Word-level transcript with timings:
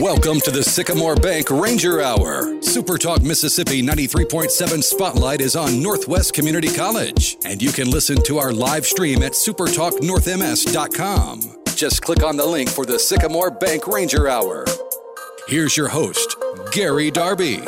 Welcome 0.00 0.40
to 0.40 0.50
the 0.50 0.62
Sycamore 0.62 1.14
Bank 1.14 1.50
Ranger 1.50 2.00
Hour. 2.00 2.62
Super 2.62 2.96
Talk 2.96 3.20
Mississippi 3.20 3.82
93.7 3.82 4.82
Spotlight 4.82 5.42
is 5.42 5.56
on 5.56 5.82
Northwest 5.82 6.32
Community 6.32 6.74
College, 6.74 7.36
and 7.44 7.60
you 7.60 7.70
can 7.70 7.90
listen 7.90 8.22
to 8.22 8.38
our 8.38 8.50
live 8.50 8.86
stream 8.86 9.22
at 9.22 9.32
supertalknorthms.com. 9.32 11.64
Just 11.76 12.00
click 12.00 12.22
on 12.22 12.38
the 12.38 12.46
link 12.46 12.70
for 12.70 12.86
the 12.86 12.98
Sycamore 12.98 13.50
Bank 13.50 13.86
Ranger 13.86 14.26
Hour. 14.26 14.64
Here's 15.48 15.76
your 15.76 15.88
host, 15.88 16.34
Gary 16.72 17.10
Darby. 17.10 17.58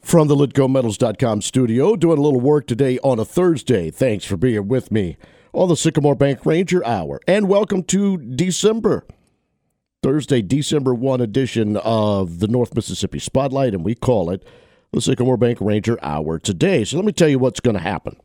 From 0.00 0.26
the 0.26 0.34
LitgoMetals.com 0.34 1.42
studio, 1.42 1.94
doing 1.94 2.18
a 2.18 2.22
little 2.22 2.40
work 2.40 2.66
today 2.66 2.98
on 3.04 3.20
a 3.20 3.24
Thursday. 3.24 3.92
Thanks 3.92 4.24
for 4.24 4.36
being 4.36 4.66
with 4.66 4.90
me 4.90 5.16
on 5.56 5.70
the 5.70 5.76
Sycamore 5.76 6.14
Bank 6.14 6.44
Ranger 6.44 6.84
Hour. 6.84 7.18
And 7.26 7.48
welcome 7.48 7.82
to 7.84 8.18
December. 8.18 9.06
Thursday, 10.02 10.42
December 10.42 10.94
1 10.94 11.22
edition 11.22 11.78
of 11.78 12.40
the 12.40 12.46
North 12.46 12.74
Mississippi 12.74 13.18
Spotlight, 13.18 13.72
and 13.72 13.82
we 13.82 13.94
call 13.94 14.28
it 14.28 14.44
the 14.92 15.00
Sycamore 15.00 15.38
Bank 15.38 15.56
Ranger 15.62 15.98
Hour 16.02 16.38
today. 16.38 16.84
So 16.84 16.96
let 16.98 17.06
me 17.06 17.12
tell 17.12 17.30
you 17.30 17.38
what's 17.38 17.60
going 17.60 17.74
to 17.74 17.82
happen. 17.82 18.18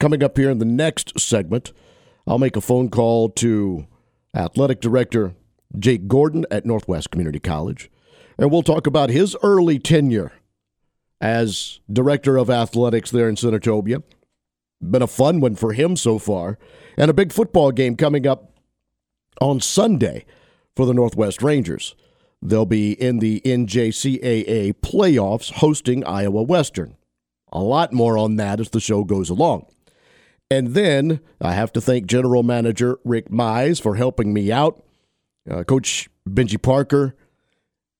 Coming 0.00 0.22
up 0.22 0.38
here 0.38 0.48
in 0.48 0.56
the 0.56 0.64
next 0.64 1.20
segment, 1.20 1.74
I'll 2.26 2.38
make 2.38 2.56
a 2.56 2.62
phone 2.62 2.88
call 2.88 3.28
to 3.28 3.86
Athletic 4.34 4.80
Director 4.80 5.34
Jake 5.78 6.08
Gordon 6.08 6.46
at 6.50 6.64
Northwest 6.64 7.10
Community 7.10 7.40
College, 7.40 7.90
and 8.38 8.50
we'll 8.50 8.62
talk 8.62 8.86
about 8.86 9.10
his 9.10 9.36
early 9.42 9.78
tenure 9.78 10.32
as 11.20 11.80
Director 11.92 12.38
of 12.38 12.48
Athletics 12.48 13.10
there 13.10 13.28
in 13.28 13.36
Senatobia 13.36 14.02
been 14.82 15.02
a 15.02 15.06
fun 15.06 15.40
one 15.40 15.54
for 15.54 15.72
him 15.72 15.96
so 15.96 16.18
far. 16.18 16.58
And 16.96 17.10
a 17.10 17.14
big 17.14 17.32
football 17.32 17.72
game 17.72 17.96
coming 17.96 18.26
up 18.26 18.52
on 19.40 19.60
Sunday 19.60 20.24
for 20.76 20.86
the 20.86 20.94
Northwest 20.94 21.42
Rangers. 21.42 21.94
They'll 22.42 22.66
be 22.66 22.92
in 22.92 23.20
the 23.20 23.40
NJCAA 23.44 24.74
playoffs 24.74 25.52
hosting 25.52 26.04
Iowa 26.04 26.42
Western. 26.42 26.96
A 27.52 27.60
lot 27.60 27.92
more 27.92 28.18
on 28.18 28.36
that 28.36 28.60
as 28.60 28.70
the 28.70 28.80
show 28.80 29.04
goes 29.04 29.30
along. 29.30 29.66
And 30.50 30.68
then 30.68 31.20
I 31.40 31.52
have 31.52 31.72
to 31.74 31.80
thank 31.80 32.06
General 32.06 32.42
Manager 32.42 32.98
Rick 33.04 33.30
Mize 33.30 33.80
for 33.80 33.96
helping 33.96 34.34
me 34.34 34.50
out. 34.50 34.82
Uh, 35.50 35.64
Coach 35.64 36.10
Benji 36.28 36.60
Parker 36.60 37.14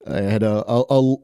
I 0.06 0.20
had 0.22 0.42
a, 0.42 0.64
a, 0.70 0.84
a 0.90 1.16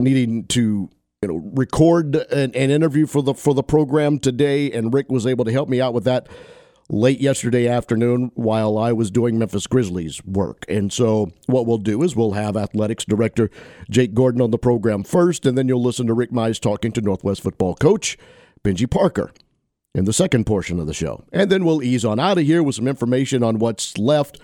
needing 0.00 0.46
to 0.48 0.90
you 1.22 1.28
know 1.28 1.50
record 1.54 2.16
an, 2.16 2.54
an, 2.54 2.70
interview 2.70 3.04
for 3.06 3.22
the 3.22 3.34
for 3.34 3.52
the 3.52 3.62
program 3.62 4.18
today, 4.18 4.72
and 4.72 4.94
Rick 4.94 5.10
was 5.10 5.26
able 5.26 5.44
to 5.44 5.52
help 5.52 5.68
me 5.68 5.78
out 5.78 5.92
with 5.92 6.04
that 6.04 6.26
late 6.88 7.20
yesterday 7.20 7.68
afternoon 7.68 8.32
while 8.34 8.78
I 8.78 8.92
was 8.92 9.10
doing 9.10 9.38
Memphis 9.38 9.66
Grizzlies 9.66 10.24
work. 10.24 10.64
And 10.66 10.90
so 10.90 11.30
what 11.46 11.66
we'll 11.66 11.78
do 11.78 12.02
is 12.02 12.16
we'll 12.16 12.32
have 12.32 12.56
athletics 12.56 13.04
director 13.04 13.50
Jake 13.90 14.14
Gordon 14.14 14.40
on 14.40 14.50
the 14.50 14.58
program 14.58 15.04
first, 15.04 15.44
and 15.44 15.58
then 15.58 15.68
you'll 15.68 15.82
listen 15.82 16.06
to 16.06 16.14
Rick 16.14 16.30
Mize 16.30 16.58
talking 16.58 16.90
to 16.92 17.02
Northwest 17.02 17.42
football 17.42 17.74
coach 17.74 18.16
Benji 18.64 18.90
Parker 18.90 19.30
in 19.94 20.06
the 20.06 20.14
second 20.14 20.46
portion 20.46 20.80
of 20.80 20.86
the 20.86 20.94
show. 20.94 21.24
And 21.34 21.50
then 21.50 21.66
we'll 21.66 21.82
ease 21.82 22.04
on 22.04 22.18
out 22.18 22.38
of 22.38 22.44
here 22.44 22.62
with 22.62 22.76
some 22.76 22.88
information 22.88 23.42
on 23.42 23.58
what's 23.58 23.98
left 23.98 24.40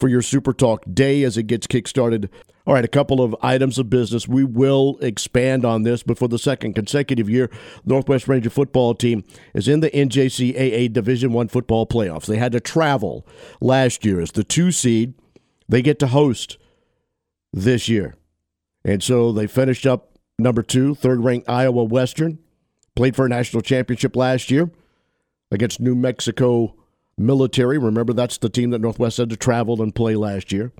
for 0.00 0.08
your 0.08 0.22
Super 0.22 0.54
Talk 0.54 0.84
day 0.90 1.22
as 1.22 1.36
it 1.36 1.48
gets 1.48 1.66
kickstarted 1.66 2.30
all 2.66 2.72
right, 2.72 2.84
a 2.84 2.88
couple 2.88 3.20
of 3.20 3.36
items 3.42 3.78
of 3.78 3.90
business. 3.90 4.26
We 4.26 4.42
will 4.42 4.96
expand 5.00 5.66
on 5.66 5.82
this, 5.82 6.02
but 6.02 6.16
for 6.16 6.28
the 6.28 6.38
second 6.38 6.74
consecutive 6.74 7.28
year, 7.28 7.50
Northwest 7.84 8.26
Ranger 8.26 8.48
football 8.48 8.94
team 8.94 9.22
is 9.52 9.68
in 9.68 9.80
the 9.80 9.90
NJCAA 9.90 10.92
Division 10.92 11.32
One 11.32 11.48
football 11.48 11.86
playoffs. 11.86 12.26
They 12.26 12.38
had 12.38 12.52
to 12.52 12.60
travel 12.60 13.26
last 13.60 14.04
year 14.04 14.20
as 14.20 14.32
the 14.32 14.44
two 14.44 14.72
seed. 14.72 15.14
They 15.68 15.82
get 15.82 15.98
to 15.98 16.06
host 16.06 16.56
this 17.52 17.88
year, 17.88 18.14
and 18.84 19.02
so 19.02 19.30
they 19.30 19.46
finished 19.46 19.86
up 19.86 20.18
number 20.38 20.62
two, 20.62 20.94
third 20.94 21.22
ranked 21.22 21.48
Iowa 21.48 21.84
Western. 21.84 22.38
Played 22.96 23.16
for 23.16 23.26
a 23.26 23.28
national 23.28 23.62
championship 23.62 24.14
last 24.14 24.50
year 24.52 24.70
against 25.50 25.80
New 25.80 25.96
Mexico 25.96 26.76
Military. 27.18 27.76
Remember, 27.76 28.12
that's 28.12 28.38
the 28.38 28.48
team 28.48 28.70
that 28.70 28.80
Northwest 28.80 29.18
had 29.18 29.30
to 29.30 29.36
travel 29.36 29.82
and 29.82 29.94
play 29.94 30.14
last 30.14 30.52
year. 30.52 30.72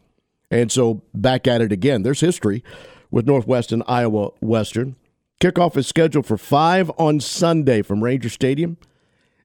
And 0.54 0.70
so 0.70 1.02
back 1.12 1.48
at 1.48 1.60
it 1.60 1.72
again. 1.72 2.04
There's 2.04 2.20
history 2.20 2.62
with 3.10 3.26
Northwest 3.26 3.72
and 3.72 3.82
Iowa 3.88 4.30
Western. 4.40 4.94
Kickoff 5.40 5.76
is 5.76 5.88
scheduled 5.88 6.26
for 6.26 6.38
5 6.38 6.92
on 6.96 7.18
Sunday 7.18 7.82
from 7.82 8.04
Ranger 8.04 8.28
Stadium 8.28 8.76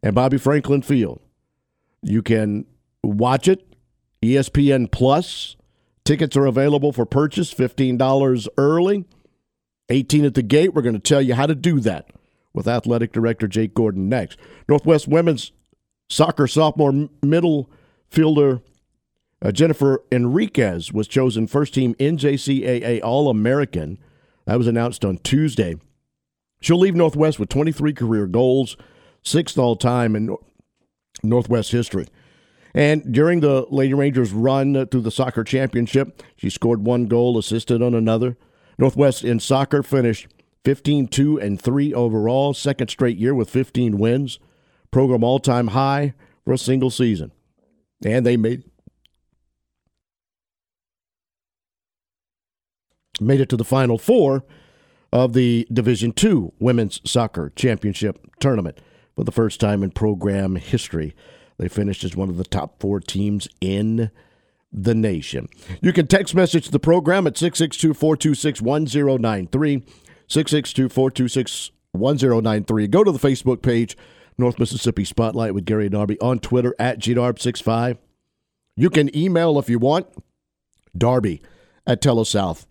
and 0.04 0.14
Bobby 0.14 0.38
Franklin 0.38 0.84
Field. 0.84 1.20
You 2.04 2.22
can 2.22 2.68
watch 3.04 3.48
it, 3.48 3.66
ESPN 4.22 4.92
Plus. 4.92 5.56
Tickets 6.06 6.38
are 6.38 6.46
available 6.46 6.94
for 6.94 7.08
purchase, 7.08 7.52
$15 7.52 8.48
early, 8.60 9.06
18 9.90 10.26
at 10.26 10.36
the 10.36 10.44
gate. 10.44 10.76
We're 10.76 10.84
going 10.84 10.94
to 10.94 11.00
tell 11.00 11.24
you 11.24 11.34
how 11.34 11.48
to 11.48 11.56
do 11.56 11.80
that 11.80 12.12
with 12.54 12.68
Athletic 12.68 13.12
Director 13.12 13.48
Jake 13.48 13.74
Gordon 13.74 14.10
next. 14.10 14.38
Northwest 14.68 15.08
Women's 15.08 15.54
Soccer 16.08 16.46
sophomore 16.46 17.10
middle 17.24 17.68
fielder 18.12 18.62
uh, 19.42 19.52
Jennifer 19.52 20.04
Enriquez 20.12 20.92
was 20.92 21.08
chosen 21.08 21.48
first 21.48 21.74
team 21.74 21.96
NJCAA 21.96 23.02
All 23.04 23.30
American. 23.30 23.98
That 24.46 24.58
was 24.58 24.68
announced 24.68 25.06
on 25.06 25.18
Tuesday. 25.20 25.76
She'll 26.62 26.80
leave 26.80 26.96
Northwest 26.96 27.40
with 27.40 27.50
23 27.50 27.94
career 27.94 28.28
goals, 28.28 28.76
sixth 29.24 29.58
all 29.58 29.76
time 29.76 30.16
in 30.16 30.36
Northwest 31.24 31.72
history. 31.72 32.08
And 32.74 33.14
during 33.14 33.40
the 33.40 33.66
Lady 33.70 33.94
Rangers' 33.94 34.32
run 34.32 34.86
through 34.88 35.02
the 35.02 35.12
soccer 35.12 35.44
championship, 35.44 36.22
she 36.36 36.50
scored 36.50 36.86
one 36.86 37.06
goal, 37.06 37.38
assisted 37.38 37.82
on 37.82 37.96
another. 37.96 38.38
Northwest 38.78 39.24
in 39.24 39.40
soccer 39.40 39.82
finished 39.84 40.28
15 40.66 41.08
2 41.08 41.40
and 41.40 41.60
3 41.62 41.94
overall, 41.94 42.54
second 42.54 42.90
straight 42.90 43.18
year 43.18 43.34
with 43.34 43.50
15 43.50 43.98
wins. 43.98 44.40
Program 44.92 45.24
all 45.24 45.40
time 45.40 45.68
high 45.68 46.14
for 46.46 46.54
a 46.54 46.58
single 46.58 46.90
season. 46.90 47.32
And 48.06 48.26
they 48.26 48.38
made 48.38 48.64
made 53.20 53.42
it 53.42 53.50
to 53.50 53.58
the 53.58 53.64
final 53.64 53.98
four 53.98 54.44
of 55.12 55.34
the 55.34 55.68
Division 55.72 56.12
Two 56.12 56.54
Women's 56.60 57.02
Soccer 57.04 57.52
Championship 57.56 58.20
Tournament 58.40 58.80
for 59.16 59.24
the 59.24 59.32
first 59.32 59.60
time 59.60 59.84
in 59.84 59.92
program 59.92 60.56
history. 60.56 61.16
They 61.58 61.68
finished 61.68 62.04
as 62.04 62.16
one 62.16 62.30
of 62.30 62.38
the 62.38 62.44
top 62.44 62.80
four 62.80 63.00
teams 63.00 63.48
in 63.60 64.12
the 64.72 64.96
nation. 64.96 65.50
You 65.82 65.92
can 65.92 66.08
text 66.08 66.36
message 66.36 66.70
the 66.70 66.80
program 66.80 67.28
at 67.28 67.38
662 67.38 67.94
426 67.94 68.62
1093. 68.62 69.84
662 70.28 70.90
426 70.90 71.72
1093. 71.92 72.88
Go 72.88 73.04
to 73.04 73.12
the 73.12 73.20
Facebook 73.20 73.62
page, 73.62 73.98
North 74.38 74.60
Mississippi 74.60 75.04
Spotlight 75.04 75.54
with 75.54 75.66
Gary 75.66 75.90
Darby, 75.90 76.20
on 76.20 76.40
Twitter 76.40 76.76
at 76.80 77.00
GDarb65. 77.00 77.98
You 78.78 78.90
can 78.90 79.16
email 79.16 79.60
if 79.60 79.70
you 79.70 79.80
want, 79.80 80.08
Darby 80.98 81.42
at 81.86 82.02
telesouth 82.02 82.66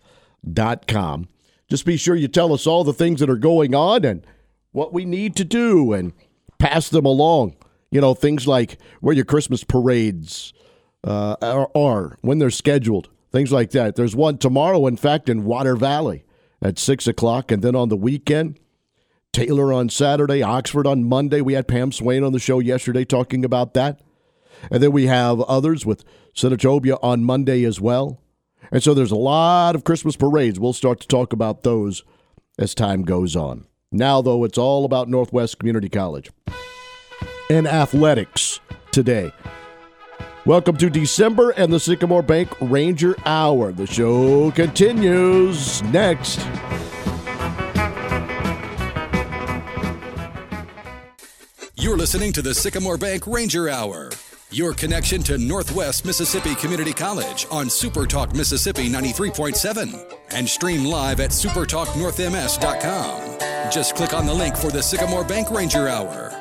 com. 0.87 1.27
Just 1.69 1.85
be 1.85 1.97
sure 1.97 2.15
you 2.15 2.27
tell 2.27 2.53
us 2.53 2.65
all 2.65 2.83
the 2.83 2.93
things 2.93 3.19
that 3.19 3.29
are 3.29 3.37
going 3.37 3.75
on 3.75 4.03
and 4.03 4.25
what 4.71 4.93
we 4.93 5.05
need 5.05 5.35
to 5.35 5.45
do 5.45 5.93
and 5.93 6.13
pass 6.57 6.89
them 6.89 7.05
along. 7.05 7.55
You 7.91 8.01
know, 8.01 8.13
things 8.13 8.47
like 8.47 8.77
where 9.01 9.15
your 9.15 9.25
Christmas 9.25 9.63
parades 9.63 10.53
uh, 11.03 11.35
are, 11.41 11.69
are, 11.75 12.17
when 12.21 12.39
they're 12.39 12.49
scheduled, 12.49 13.09
things 13.31 13.51
like 13.51 13.71
that. 13.71 13.95
There's 13.95 14.15
one 14.15 14.37
tomorrow, 14.37 14.85
in 14.87 14.97
fact, 14.97 15.29
in 15.29 15.45
Water 15.45 15.75
Valley 15.75 16.23
at 16.61 16.77
6 16.77 17.07
o'clock. 17.07 17.51
And 17.51 17.63
then 17.63 17.75
on 17.75 17.89
the 17.89 17.97
weekend, 17.97 18.59
Taylor 19.31 19.71
on 19.71 19.89
Saturday, 19.89 20.41
Oxford 20.41 20.87
on 20.87 21.03
Monday. 21.03 21.41
We 21.41 21.53
had 21.53 21.67
Pam 21.67 21.91
Swain 21.91 22.23
on 22.23 22.33
the 22.33 22.39
show 22.39 22.59
yesterday 22.59 23.05
talking 23.05 23.45
about 23.45 23.73
that. 23.75 24.01
And 24.71 24.83
then 24.83 24.91
we 24.91 25.05
have 25.05 25.39
others 25.41 25.85
with 25.85 26.03
Senatobia 26.35 26.97
on 27.01 27.23
Monday 27.23 27.63
as 27.63 27.79
well. 27.79 28.21
And 28.71 28.83
so 28.83 28.93
there's 28.93 29.11
a 29.11 29.15
lot 29.15 29.75
of 29.75 29.83
Christmas 29.83 30.15
parades. 30.15 30.59
We'll 30.59 30.73
start 30.73 30.99
to 31.01 31.07
talk 31.07 31.33
about 31.33 31.63
those 31.63 32.03
as 32.57 32.75
time 32.75 33.03
goes 33.03 33.35
on. 33.35 33.65
Now, 33.91 34.21
though, 34.21 34.43
it's 34.43 34.57
all 34.57 34.85
about 34.85 35.09
Northwest 35.09 35.59
Community 35.59 35.89
College 35.89 36.29
and 37.49 37.67
athletics 37.67 38.59
today. 38.91 39.31
Welcome 40.45 40.77
to 40.77 40.89
December 40.89 41.51
and 41.51 41.71
the 41.73 41.79
Sycamore 41.79 42.21
Bank 42.21 42.49
Ranger 42.61 43.15
Hour. 43.25 43.71
The 43.71 43.87
show 43.87 44.51
continues 44.51 45.81
next. 45.83 46.39
You're 51.75 51.97
listening 51.97 52.33
to 52.33 52.41
the 52.41 52.53
Sycamore 52.53 52.97
Bank 52.97 53.25
Ranger 53.25 53.69
Hour. 53.69 54.11
Your 54.51 54.73
connection 54.73 55.21
to 55.23 55.37
Northwest 55.37 56.05
Mississippi 56.05 56.55
Community 56.55 56.91
College 56.91 57.45
on 57.51 57.67
SuperTalk 57.67 58.33
Mississippi 58.33 58.89
93.7 58.89 60.15
and 60.31 60.49
stream 60.49 60.85
live 60.85 61.19
at 61.19 61.29
supertalknorthms.com. 61.29 63.71
Just 63.71 63.95
click 63.95 64.15
on 64.15 64.25
the 64.25 64.33
link 64.33 64.57
for 64.57 64.71
the 64.71 64.81
Sycamore 64.81 65.23
Bank 65.23 65.51
Ranger 65.51 65.87
Hour. 65.87 66.38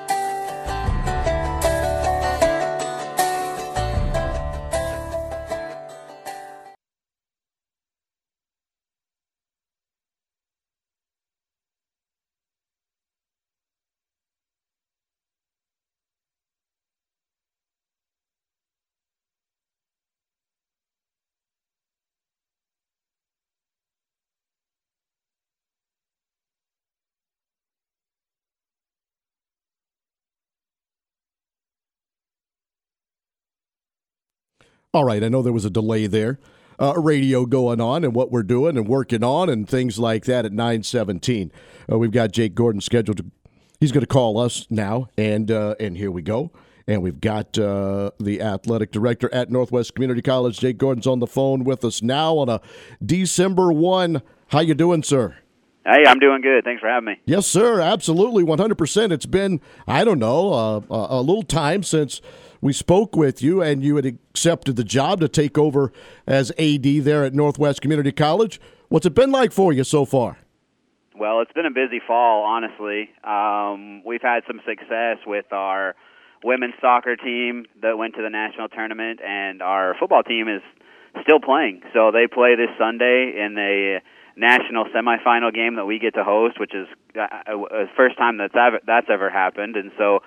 All 34.94 35.04
right, 35.04 35.22
I 35.22 35.28
know 35.28 35.42
there 35.42 35.52
was 35.52 35.66
a 35.66 35.70
delay 35.70 36.06
there. 36.06 36.38
Uh, 36.80 36.94
radio 36.96 37.44
going 37.44 37.78
on 37.78 38.04
and 38.04 38.14
what 38.14 38.30
we're 38.30 38.42
doing 38.42 38.78
and 38.78 38.88
working 38.88 39.22
on 39.22 39.50
and 39.50 39.68
things 39.68 39.98
like 39.98 40.24
that 40.24 40.46
at 40.46 40.52
917. 40.52 41.52
Uh, 41.92 41.98
we've 41.98 42.10
got 42.10 42.32
Jake 42.32 42.54
Gordon 42.54 42.80
scheduled 42.80 43.18
to 43.18 43.26
he's 43.80 43.92
going 43.92 44.00
to 44.00 44.06
call 44.06 44.38
us 44.38 44.66
now 44.70 45.08
and 45.18 45.50
uh, 45.50 45.74
and 45.78 45.98
here 45.98 46.10
we 46.10 46.22
go. 46.22 46.52
And 46.86 47.02
we've 47.02 47.20
got 47.20 47.58
uh, 47.58 48.12
the 48.18 48.40
athletic 48.40 48.90
director 48.90 49.28
at 49.34 49.50
Northwest 49.50 49.94
Community 49.94 50.22
College, 50.22 50.58
Jake 50.58 50.78
Gordon's 50.78 51.06
on 51.06 51.18
the 51.18 51.26
phone 51.26 51.64
with 51.64 51.84
us 51.84 52.00
now 52.00 52.38
on 52.38 52.48
a 52.48 52.62
December 53.04 53.70
1. 53.70 54.22
How 54.46 54.60
you 54.60 54.72
doing, 54.72 55.02
sir? 55.02 55.36
Hey, 55.84 56.04
I'm 56.06 56.18
doing 56.18 56.40
good. 56.40 56.64
Thanks 56.64 56.80
for 56.80 56.88
having 56.88 57.08
me. 57.08 57.20
Yes, 57.26 57.46
sir. 57.46 57.80
Absolutely, 57.82 58.42
100%. 58.42 59.12
It's 59.12 59.26
been, 59.26 59.60
I 59.86 60.04
don't 60.04 60.18
know, 60.18 60.52
uh, 60.52 60.80
a 60.90 61.20
little 61.20 61.42
time 61.42 61.82
since 61.82 62.22
we 62.60 62.72
spoke 62.72 63.16
with 63.16 63.42
you 63.42 63.62
and 63.62 63.82
you 63.82 63.96
had 63.96 64.06
accepted 64.06 64.76
the 64.76 64.84
job 64.84 65.20
to 65.20 65.28
take 65.28 65.58
over 65.58 65.92
as 66.26 66.50
AD 66.58 66.84
there 67.04 67.24
at 67.24 67.34
Northwest 67.34 67.80
Community 67.80 68.12
College. 68.12 68.60
What's 68.88 69.06
it 69.06 69.14
been 69.14 69.30
like 69.30 69.52
for 69.52 69.72
you 69.72 69.84
so 69.84 70.04
far? 70.04 70.38
Well, 71.14 71.40
it's 71.40 71.52
been 71.52 71.66
a 71.66 71.70
busy 71.70 72.00
fall, 72.06 72.44
honestly. 72.44 73.10
Um, 73.24 74.04
we've 74.04 74.22
had 74.22 74.44
some 74.46 74.60
success 74.64 75.18
with 75.26 75.52
our– 75.52 75.94
women's 76.44 76.74
soccer 76.80 77.16
team 77.16 77.66
that 77.82 77.98
went 77.98 78.14
to 78.14 78.22
the 78.22 78.30
national 78.30 78.68
tournament, 78.68 79.20
and 79.24 79.62
our 79.62 79.94
football 79.98 80.22
team 80.22 80.48
is 80.48 80.62
still 81.22 81.40
playing. 81.40 81.82
So 81.92 82.10
they 82.12 82.26
play 82.26 82.54
this 82.56 82.70
Sunday 82.78 83.32
in 83.36 83.56
a 83.58 84.00
national 84.38 84.84
semifinal 84.94 85.52
game 85.52 85.76
that 85.76 85.84
we 85.84 85.98
get 85.98 86.14
to 86.14 86.24
host, 86.24 86.58
which 86.60 86.74
is 86.74 86.86
uh, 87.16 87.22
uh, 87.22 87.86
first 87.96 88.16
time 88.16 88.38
that's 88.38 88.54
ever, 88.54 88.78
that's 88.86 89.08
ever 89.10 89.28
happened. 89.28 89.76
And 89.76 89.90
so 89.98 90.20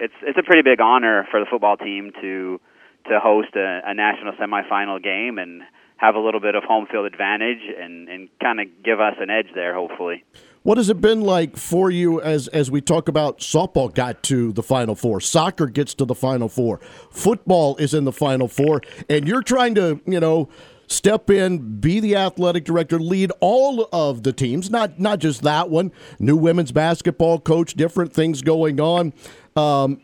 it's 0.00 0.14
it's 0.22 0.38
a 0.38 0.42
pretty 0.42 0.62
big 0.62 0.80
honor 0.80 1.26
for 1.30 1.40
the 1.40 1.46
football 1.50 1.76
team 1.76 2.12
to 2.22 2.60
to 3.08 3.20
host 3.20 3.54
a, 3.56 3.80
a 3.84 3.94
national 3.94 4.32
semifinal 4.34 5.02
game 5.02 5.38
and 5.38 5.62
have 5.96 6.14
a 6.14 6.20
little 6.20 6.40
bit 6.40 6.54
of 6.54 6.62
home 6.64 6.86
field 6.90 7.06
advantage 7.06 7.62
and 7.78 8.08
and 8.08 8.28
kind 8.40 8.60
of 8.60 8.66
give 8.84 9.00
us 9.00 9.14
an 9.18 9.30
edge 9.30 9.48
there, 9.54 9.74
hopefully. 9.74 10.24
What 10.62 10.78
has 10.78 10.88
it 10.88 11.00
been 11.00 11.20
like 11.20 11.56
for 11.56 11.90
you 11.90 12.20
as 12.20 12.48
as 12.48 12.70
we 12.70 12.80
talk 12.80 13.08
about 13.08 13.38
softball 13.38 13.92
got 13.92 14.22
to 14.24 14.52
the 14.52 14.62
final 14.62 14.94
four, 14.94 15.20
soccer 15.20 15.66
gets 15.66 15.94
to 15.94 16.04
the 16.04 16.14
final 16.14 16.48
four, 16.48 16.78
football 17.10 17.76
is 17.76 17.94
in 17.94 18.04
the 18.04 18.12
final 18.12 18.48
four, 18.48 18.82
and 19.08 19.26
you're 19.26 19.42
trying 19.42 19.74
to, 19.76 20.00
you 20.06 20.20
know, 20.20 20.48
step 20.86 21.30
in, 21.30 21.80
be 21.80 22.00
the 22.00 22.16
athletic 22.16 22.64
director, 22.64 22.98
lead 22.98 23.32
all 23.40 23.88
of 23.92 24.22
the 24.22 24.32
teams, 24.32 24.70
not 24.70 24.98
not 24.98 25.18
just 25.18 25.42
that 25.42 25.70
one. 25.70 25.92
New 26.18 26.36
women's 26.36 26.72
basketball 26.72 27.38
coach, 27.38 27.74
different 27.74 28.12
things 28.12 28.42
going 28.42 28.80
on. 28.80 29.12
Um, 29.56 30.00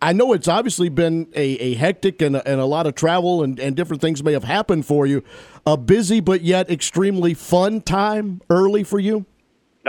I 0.00 0.12
know 0.12 0.32
it's 0.32 0.46
obviously 0.46 0.88
been 0.88 1.28
a, 1.34 1.42
a 1.42 1.74
hectic 1.74 2.22
and 2.22 2.36
a, 2.36 2.48
and 2.48 2.60
a 2.60 2.64
lot 2.64 2.86
of 2.86 2.94
travel 2.94 3.42
and, 3.42 3.58
and 3.58 3.74
different 3.74 4.00
things 4.00 4.22
may 4.22 4.32
have 4.32 4.44
happened 4.44 4.86
for 4.86 5.06
you. 5.06 5.24
A 5.66 5.76
busy 5.76 6.20
but 6.20 6.42
yet 6.42 6.70
extremely 6.70 7.34
fun 7.34 7.80
time 7.80 8.40
early 8.48 8.84
for 8.84 9.00
you. 9.00 9.26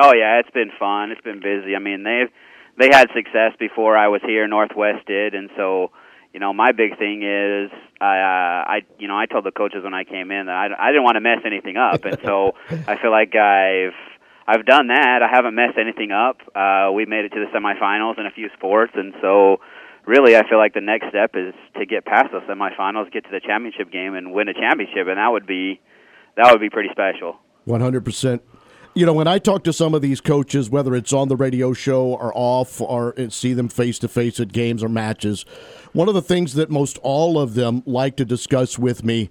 Oh 0.02 0.14
yeah, 0.14 0.40
it's 0.40 0.50
been 0.52 0.72
fun. 0.80 1.12
It's 1.12 1.22
been 1.22 1.40
busy. 1.40 1.76
I 1.76 1.80
mean, 1.80 2.04
they've 2.04 2.30
they 2.80 2.96
had 2.96 3.10
success 3.14 3.54
before 3.60 3.98
I 3.98 4.08
was 4.08 4.22
here. 4.26 4.48
Northwest 4.48 5.06
did, 5.06 5.36
and 5.36 5.50
so 5.56 5.92
you 6.34 6.40
know, 6.40 6.54
my 6.54 6.72
big 6.72 6.98
thing 6.98 7.24
is 7.24 7.72
I 8.00 8.20
uh, 8.20 8.72
I 8.72 8.82
you 9.00 9.08
know 9.08 9.18
I 9.18 9.26
told 9.26 9.46
the 9.46 9.52
coaches 9.52 9.84
when 9.84 9.94
I 9.94 10.04
came 10.04 10.32
in 10.32 10.46
that 10.46 10.56
I 10.56 10.90
I 10.90 10.92
didn't 10.92 11.04
want 11.04 11.16
to 11.16 11.22
mess 11.22 11.40
anything 11.46 11.78
up, 11.78 12.06
and 12.06 12.18
so 12.24 12.54
I 12.70 12.98
feel 13.02 13.12
like 13.12 13.36
I've 13.36 13.98
I've 14.48 14.66
done 14.66 14.88
that. 14.88 15.22
I 15.22 15.28
haven't 15.28 15.56
messed 15.56 15.78
anything 15.78 16.12
up. 16.12 16.38
Uh, 16.56 16.92
we 16.94 17.06
made 17.06 17.26
it 17.26 17.30
to 17.30 17.40
the 17.40 17.58
semifinals 17.58 18.20
in 18.20 18.26
a 18.26 18.32
few 18.32 18.50
sports, 18.58 18.94
and 18.96 19.14
so 19.22 19.58
really 20.06 20.36
I 20.36 20.48
feel 20.48 20.58
like 20.58 20.74
the 20.74 20.82
next 20.82 21.10
step 21.10 21.32
is 21.36 21.54
to 21.78 21.86
get 21.86 22.06
past 22.06 22.32
those 22.32 22.44
semifinals, 22.44 23.12
get 23.12 23.26
to 23.26 23.32
the 23.32 23.42
championship 23.42 23.92
game, 23.92 24.14
and 24.14 24.32
win 24.32 24.50
a 24.50 24.54
championship, 24.54 25.08
and 25.08 25.18
that 25.18 25.30
would 25.30 25.48
be 25.48 25.82
that 26.38 26.52
would 26.52 26.62
be 26.62 26.70
pretty 26.70 26.90
special. 26.92 27.38
One 27.66 27.82
hundred 27.82 28.06
percent 28.06 28.42
you 29.00 29.06
know, 29.06 29.14
when 29.14 29.28
I 29.28 29.40
talk 29.40 29.64
to 29.64 29.72
some 29.72 29.94
of 29.94 30.02
these 30.02 30.20
coaches, 30.20 30.70
whether 30.70 30.94
it's 30.94 31.14
on 31.14 31.30
the 31.30 31.38
radio 31.38 31.72
show 31.72 32.08
or 32.08 32.34
off, 32.36 32.82
or 32.82 33.16
see 33.30 33.54
them 33.54 33.70
face 33.70 33.98
to 34.00 34.10
face 34.10 34.40
at 34.40 34.52
games 34.52 34.84
or 34.84 34.90
matches, 34.90 35.46
one 35.94 36.10
of 36.10 36.16
the 36.16 36.22
things 36.22 36.54
that 36.56 36.70
most 36.70 36.98
all 37.02 37.40
of 37.40 37.54
them 37.54 37.82
like 37.86 38.18
to 38.18 38.26
discuss 38.26 38.78
with 38.78 39.04
me 39.04 39.30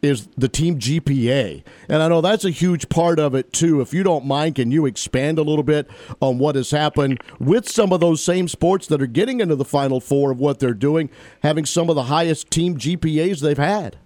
is 0.00 0.28
the 0.36 0.48
team 0.48 0.78
GPA. 0.78 1.64
And 1.88 2.00
I 2.00 2.06
know 2.06 2.20
that's 2.20 2.44
a 2.44 2.50
huge 2.50 2.88
part 2.88 3.18
of 3.18 3.34
it 3.34 3.52
too. 3.52 3.80
If 3.80 3.92
you 3.92 4.04
don't 4.04 4.24
mind, 4.24 4.54
can 4.54 4.70
you 4.70 4.86
expand 4.86 5.38
a 5.38 5.42
little 5.42 5.64
bit 5.64 5.90
on 6.20 6.38
what 6.38 6.54
has 6.54 6.70
happened 6.70 7.20
with 7.40 7.68
some 7.68 7.92
of 7.92 7.98
those 7.98 8.22
same 8.22 8.46
sports 8.46 8.86
that 8.86 9.02
are 9.02 9.06
getting 9.06 9.40
into 9.40 9.56
the 9.56 9.64
final 9.64 10.00
four 10.00 10.30
of 10.30 10.38
what 10.38 10.60
they're 10.60 10.74
doing, 10.74 11.10
having 11.42 11.64
some 11.64 11.90
of 11.90 11.96
the 11.96 12.04
highest 12.04 12.50
team 12.52 12.78
GPAs 12.78 13.40
they've 13.40 13.58
had? 13.58 13.98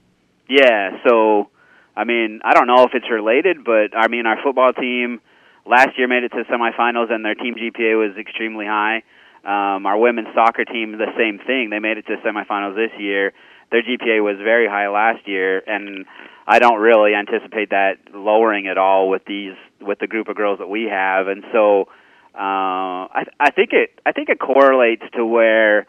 Yeah, 0.49 0.99
so 1.07 1.51
I 1.97 2.05
mean, 2.05 2.41
I 2.45 2.55
don't 2.55 2.67
know 2.67 2.85
if 2.85 2.91
it's 2.95 3.11
related, 3.11 3.65
but 3.65 3.97
I 3.97 4.09
mean, 4.09 4.27
our 4.27 4.39
football 4.43 4.73
team 4.73 5.21
last 5.67 5.99
year 5.99 6.09
made 6.09 6.25
it 6.25 6.31
to 6.31 6.45
semifinals, 6.45 7.13
and 7.13 7.25
their 7.25 7.35
team 7.35 7.55
GPA 7.55 7.99
was 7.99 8.17
extremely 8.17 8.67
high. 8.67 9.03
Um, 9.45 9.87
our 9.87 9.99
women's 9.99 10.29
soccer 10.35 10.65
team, 10.65 10.93
the 10.93 11.13
same 11.19 11.39
thing. 11.45 11.71
They 11.71 11.81
made 11.81 11.99
it 11.99 12.07
to 12.07 12.17
semifinals 12.25 12.77
this 12.77 12.93
year. 12.99 13.33
Their 13.71 13.83
GPA 13.83 14.23
was 14.23 14.37
very 14.39 14.69
high 14.69 14.89
last 14.89 15.27
year, 15.27 15.63
and 15.67 16.07
I 16.47 16.59
don't 16.59 16.81
really 16.81 17.15
anticipate 17.15 17.71
that 17.71 17.97
lowering 18.15 18.69
at 18.69 18.79
all 18.79 19.09
with 19.09 19.25
these 19.25 19.55
with 19.81 19.99
the 19.99 20.07
group 20.07 20.29
of 20.29 20.37
girls 20.37 20.61
that 20.61 20.69
we 20.69 20.85
have. 20.85 21.27
And 21.27 21.45
so, 21.53 21.89
uh, 22.35 23.09
I, 23.11 23.25
I 23.41 23.51
think 23.51 23.71
it 23.73 24.01
I 24.07 24.13
think 24.13 24.29
it 24.29 24.39
correlates 24.39 25.03
to 25.17 25.27
where 25.27 25.87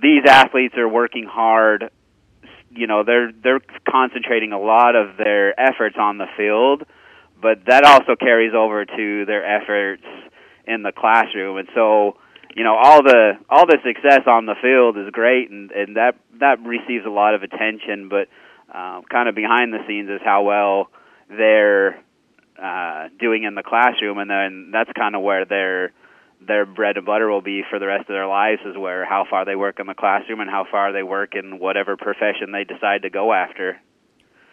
these 0.00 0.22
athletes 0.26 0.74
are 0.76 0.88
working 0.88 1.24
hard 1.24 1.90
you 2.74 2.86
know 2.86 3.04
they're 3.04 3.32
they're 3.42 3.60
concentrating 3.88 4.52
a 4.52 4.60
lot 4.60 4.96
of 4.96 5.16
their 5.16 5.58
efforts 5.58 5.96
on 5.98 6.18
the 6.18 6.26
field, 6.36 6.84
but 7.40 7.64
that 7.66 7.84
also 7.84 8.16
carries 8.16 8.54
over 8.54 8.84
to 8.84 9.24
their 9.26 9.44
efforts 9.44 10.04
in 10.66 10.82
the 10.82 10.92
classroom, 10.92 11.58
and 11.58 11.68
so 11.74 12.16
you 12.54 12.64
know 12.64 12.76
all 12.76 13.02
the 13.02 13.32
all 13.48 13.66
the 13.66 13.78
success 13.84 14.22
on 14.26 14.46
the 14.46 14.54
field 14.60 14.96
is 14.96 15.10
great, 15.12 15.50
and 15.50 15.70
and 15.70 15.96
that 15.96 16.16
that 16.40 16.60
receives 16.64 17.04
a 17.06 17.10
lot 17.10 17.34
of 17.34 17.42
attention, 17.42 18.08
but 18.08 18.28
uh, 18.72 19.00
kind 19.10 19.28
of 19.28 19.34
behind 19.34 19.72
the 19.72 19.78
scenes 19.86 20.08
is 20.08 20.20
how 20.24 20.42
well 20.42 20.88
they're 21.28 22.02
uh, 22.60 23.08
doing 23.18 23.44
in 23.44 23.54
the 23.54 23.62
classroom, 23.62 24.18
and 24.18 24.30
then 24.30 24.70
that's 24.72 24.90
kind 24.92 25.14
of 25.14 25.22
where 25.22 25.44
they're 25.44 25.92
their 26.46 26.66
bread 26.66 26.96
and 26.96 27.06
butter 27.06 27.30
will 27.30 27.42
be 27.42 27.62
for 27.68 27.78
the 27.78 27.86
rest 27.86 28.02
of 28.02 28.14
their 28.14 28.26
lives 28.26 28.60
is 28.64 28.76
where 28.76 29.04
how 29.04 29.24
far 29.28 29.44
they 29.44 29.56
work 29.56 29.80
in 29.80 29.86
the 29.86 29.94
classroom 29.94 30.40
and 30.40 30.50
how 30.50 30.66
far 30.70 30.92
they 30.92 31.02
work 31.02 31.34
in 31.34 31.58
whatever 31.58 31.96
profession 31.96 32.52
they 32.52 32.64
decide 32.64 33.02
to 33.02 33.10
go 33.10 33.32
after. 33.32 33.80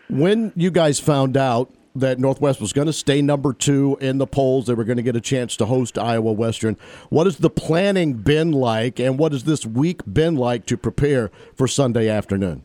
When 0.10 0.52
you 0.56 0.72
guys 0.72 1.00
found 1.00 1.38
out 1.38 1.72
that 1.96 2.20
Northwest 2.20 2.62
was 2.62 2.74
going 2.74 2.88
to 2.88 2.94
stay 2.94 3.22
number 3.22 3.54
two 3.54 3.98
in 4.02 4.18
the 4.18 4.28
polls, 4.28 4.68
they 4.68 4.74
were 4.74 4.84
going 4.84 4.98
to 4.98 5.04
get 5.04 5.16
a 5.16 5.22
chance 5.22 5.56
to 5.58 5.66
host 5.66 5.98
Iowa 5.98 6.32
Western. 6.32 6.78
What 7.10 7.26
has 7.26 7.38
the 7.38 7.50
planning 7.50 8.14
been 8.14 8.52
like, 8.52 9.00
and 9.00 9.18
what 9.18 9.32
has 9.32 9.44
this 9.44 9.66
week 9.66 10.02
been 10.12 10.36
like 10.36 10.66
to 10.68 10.78
prepare 10.78 11.32
for 11.56 11.68
Sunday 11.68 12.10
afternoon? 12.10 12.64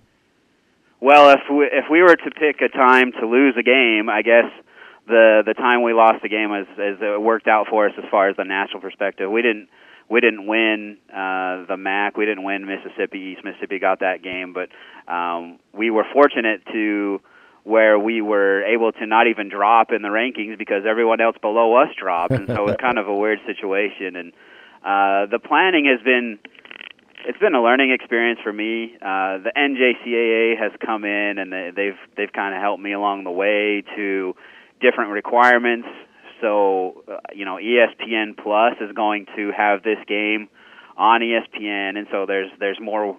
Well, 1.01 1.31
if 1.31 1.41
we, 1.51 1.67
if 1.67 1.85
we 1.91 2.01
were 2.01 2.17
to 2.17 2.31
pick 2.31 2.63
a 2.63 2.69
time 2.69 3.13
to 3.21 3.27
lose 3.27 3.55
a 3.59 3.63
game, 3.63 4.09
I 4.09 4.23
guess 4.23 4.51
the 5.07 5.43
the 5.45 5.55
time 5.55 5.83
we 5.83 5.93
lost 5.93 6.23
the 6.23 6.29
game 6.29 6.53
as 6.53 6.67
as 6.73 6.99
it 7.01 7.21
worked 7.21 7.49
out 7.49 7.67
for 7.69 7.87
us 7.87 7.93
as 7.99 8.05
far 8.11 8.29
as 8.29 8.37
the 8.37 8.45
national 8.45 8.81
perspective. 8.81 9.31
We 9.31 9.43
didn't 9.43 9.69
we 10.09 10.21
didn't 10.21 10.47
win 10.47 10.99
uh, 11.11 11.65
the 11.67 11.77
MAC. 11.79 12.17
We 12.17 12.27
didn't 12.27 12.45
win 12.45 12.67
Mississippi. 12.67 13.35
East 13.35 13.45
Mississippi 13.45 13.79
got 13.79 14.01
that 14.01 14.23
game, 14.23 14.55
but 14.55 14.69
um, 15.13 15.59
we 15.73 15.91
were 15.91 16.05
fortunate 16.13 16.63
to 16.73 17.21
where 17.65 17.99
we 17.99 18.21
were 18.21 18.63
able 18.65 18.93
to 18.93 19.07
not 19.07 19.27
even 19.27 19.49
drop 19.49 19.91
in 19.91 20.03
the 20.03 20.09
rankings 20.09 20.59
because 20.59 20.85
everyone 20.87 21.21
else 21.21 21.37
below 21.41 21.77
us 21.77 21.89
dropped, 21.99 22.33
and 22.33 22.47
so 22.47 22.55
it 22.55 22.67
was 22.67 22.77
kind 22.81 22.99
of 22.99 23.09
a 23.09 23.15
weird 23.15 23.39
situation. 23.47 24.17
And 24.17 24.33
uh, 24.85 25.27
the 25.31 25.39
planning 25.43 25.87
has 25.87 26.03
been 26.05 26.39
it's 27.27 27.39
been 27.39 27.55
a 27.55 27.63
learning 27.63 27.91
experience 27.91 28.39
for 28.43 28.53
me. 28.53 28.97
Uh, 29.01 29.39
the 29.39 29.53
NJCAA 29.57 30.59
has 30.61 30.73
come 30.85 31.05
in 31.05 31.39
and 31.39 31.51
they, 31.51 31.71
they've 31.75 31.99
they've 32.17 32.33
kind 32.33 32.55
of 32.55 32.61
helped 32.61 32.83
me 32.83 32.93
along 32.93 33.25
the 33.25 33.31
way 33.31 33.83
to 33.97 34.35
different 34.81 35.11
requirements. 35.11 35.89
So, 36.41 37.05
uh, 37.09 37.19
you 37.35 37.45
know, 37.45 37.57
ESPN 37.57 38.37
Plus 38.37 38.75
is 38.81 38.95
going 38.95 39.27
to 39.37 39.51
have 39.57 39.83
this 39.83 39.99
game 40.07 40.49
on 40.97 41.21
ESPN, 41.21 41.97
and 41.97 42.07
so 42.11 42.27
there's 42.27 42.51
there's 42.59 42.79
more 42.81 43.17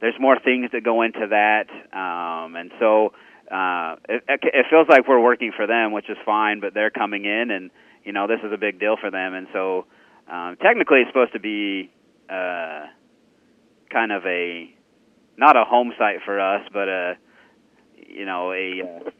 there's 0.00 0.18
more 0.18 0.38
things 0.38 0.70
that 0.72 0.84
go 0.84 1.02
into 1.02 1.26
that, 1.30 1.68
um, 1.96 2.56
and 2.56 2.70
so 2.78 3.12
uh, 3.50 3.96
it, 4.08 4.40
it 4.42 4.66
feels 4.68 4.86
like 4.88 5.06
we're 5.08 5.22
working 5.22 5.52
for 5.56 5.66
them, 5.66 5.92
which 5.92 6.10
is 6.10 6.16
fine. 6.24 6.60
But 6.60 6.74
they're 6.74 6.90
coming 6.90 7.24
in, 7.24 7.50
and 7.50 7.70
you 8.04 8.12
know, 8.12 8.26
this 8.26 8.40
is 8.44 8.52
a 8.52 8.58
big 8.58 8.78
deal 8.78 8.96
for 9.00 9.10
them, 9.10 9.34
and 9.34 9.46
so 9.52 9.86
um, 10.30 10.56
technically 10.62 11.00
it's 11.00 11.10
supposed 11.10 11.32
to 11.32 11.40
be 11.40 11.90
uh, 12.28 12.86
kind 13.90 14.12
of 14.12 14.24
a 14.26 14.72
not 15.36 15.56
a 15.56 15.64
home 15.64 15.92
site 15.98 16.20
for 16.24 16.40
us, 16.40 16.66
but 16.72 16.88
a 16.88 17.14
you 17.96 18.24
know 18.24 18.52
a 18.52 18.82
uh, 18.82 19.10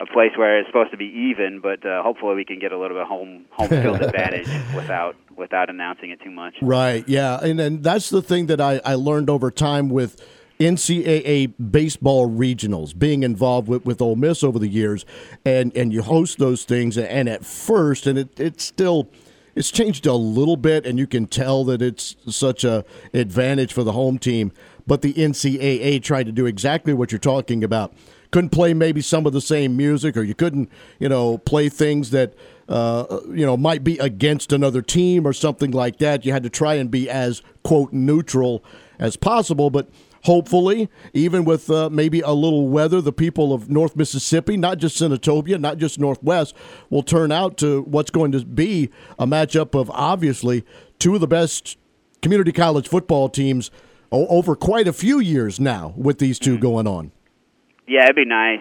a 0.00 0.06
place 0.06 0.32
where 0.36 0.58
it's 0.58 0.68
supposed 0.68 0.90
to 0.90 0.96
be 0.96 1.06
even, 1.06 1.60
but 1.60 1.84
uh, 1.86 2.02
hopefully 2.02 2.34
we 2.34 2.44
can 2.44 2.58
get 2.58 2.72
a 2.72 2.78
little 2.78 2.96
bit 2.96 3.06
home 3.06 3.46
home 3.50 3.68
field 3.68 4.02
advantage 4.02 4.48
without 4.74 5.16
without 5.36 5.70
announcing 5.70 6.10
it 6.10 6.20
too 6.22 6.30
much. 6.30 6.54
Right. 6.60 7.06
Yeah, 7.08 7.38
and 7.42 7.60
and 7.60 7.82
that's 7.82 8.10
the 8.10 8.22
thing 8.22 8.46
that 8.46 8.60
I 8.60 8.80
I 8.84 8.94
learned 8.94 9.30
over 9.30 9.50
time 9.50 9.88
with 9.88 10.20
NCAA 10.58 11.52
baseball 11.70 12.28
regionals, 12.28 12.98
being 12.98 13.22
involved 13.22 13.68
with, 13.68 13.84
with 13.84 14.00
Ole 14.00 14.16
Miss 14.16 14.42
over 14.42 14.58
the 14.58 14.68
years, 14.68 15.04
and, 15.44 15.76
and 15.76 15.92
you 15.92 16.00
host 16.02 16.38
those 16.38 16.64
things, 16.64 16.96
and 16.96 17.28
at 17.28 17.44
first, 17.44 18.06
and 18.06 18.18
it, 18.18 18.40
it's 18.40 18.64
still 18.64 19.10
it's 19.54 19.70
changed 19.70 20.06
a 20.06 20.14
little 20.14 20.56
bit, 20.56 20.86
and 20.86 20.98
you 20.98 21.06
can 21.06 21.26
tell 21.26 21.64
that 21.64 21.80
it's 21.80 22.14
such 22.28 22.62
a 22.62 22.84
advantage 23.14 23.72
for 23.72 23.82
the 23.84 23.92
home 23.92 24.18
team. 24.18 24.52
But 24.86 25.02
the 25.02 25.14
NCAA 25.14 26.02
tried 26.02 26.26
to 26.26 26.32
do 26.32 26.46
exactly 26.46 26.92
what 26.92 27.10
you're 27.10 27.18
talking 27.18 27.64
about. 27.64 27.94
Couldn't 28.30 28.50
play 28.50 28.74
maybe 28.74 29.00
some 29.00 29.26
of 29.26 29.32
the 29.32 29.40
same 29.40 29.76
music, 29.76 30.16
or 30.16 30.22
you 30.22 30.34
couldn't, 30.34 30.70
you 30.98 31.08
know, 31.08 31.38
play 31.38 31.68
things 31.68 32.10
that 32.10 32.34
uh, 32.68 33.20
you 33.28 33.46
know 33.46 33.56
might 33.56 33.84
be 33.84 33.98
against 33.98 34.52
another 34.52 34.82
team 34.82 35.26
or 35.26 35.32
something 35.32 35.70
like 35.70 35.98
that. 35.98 36.24
You 36.24 36.32
had 36.32 36.42
to 36.42 36.50
try 36.50 36.74
and 36.74 36.90
be 36.90 37.08
as 37.08 37.42
quote 37.62 37.92
neutral 37.92 38.64
as 38.98 39.16
possible, 39.16 39.70
but 39.70 39.88
hopefully, 40.24 40.88
even 41.14 41.44
with 41.44 41.70
uh, 41.70 41.88
maybe 41.88 42.20
a 42.20 42.32
little 42.32 42.68
weather, 42.68 43.00
the 43.00 43.12
people 43.12 43.52
of 43.52 43.70
North 43.70 43.94
Mississippi, 43.96 44.56
not 44.56 44.78
just 44.78 45.00
Senatobia, 45.00 45.60
not 45.60 45.78
just 45.78 45.98
Northwest, 45.98 46.54
will 46.90 47.04
turn 47.04 47.30
out 47.30 47.56
to 47.58 47.82
what's 47.82 48.10
going 48.10 48.32
to 48.32 48.44
be 48.44 48.90
a 49.18 49.26
matchup 49.26 49.78
of 49.78 49.90
obviously 49.90 50.64
two 50.98 51.14
of 51.14 51.20
the 51.20 51.28
best 51.28 51.78
community 52.22 52.52
college 52.52 52.88
football 52.88 53.28
teams 53.28 53.70
over 54.10 54.56
quite 54.56 54.88
a 54.88 54.92
few 54.92 55.18
years 55.18 55.60
now 55.60 55.94
with 55.96 56.18
these 56.18 56.38
2 56.38 56.52
mm-hmm. 56.54 56.62
going 56.62 56.86
on. 56.86 57.12
Yeah, 57.86 58.04
it'd 58.04 58.16
be 58.16 58.24
nice. 58.24 58.60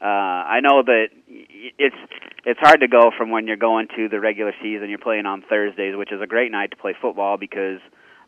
Uh, 0.00 0.04
I 0.04 0.60
know 0.60 0.82
that 0.84 1.06
it's 1.26 1.96
it's 2.44 2.60
hard 2.60 2.80
to 2.80 2.88
go 2.88 3.10
from 3.16 3.30
when 3.30 3.46
you're 3.46 3.56
going 3.56 3.88
to 3.96 4.08
the 4.08 4.20
regular 4.20 4.52
season. 4.62 4.90
You're 4.90 4.98
playing 4.98 5.24
on 5.24 5.42
Thursdays, 5.48 5.96
which 5.96 6.12
is 6.12 6.20
a 6.20 6.26
great 6.26 6.52
night 6.52 6.70
to 6.72 6.76
play 6.76 6.94
football 7.00 7.38
because 7.38 7.80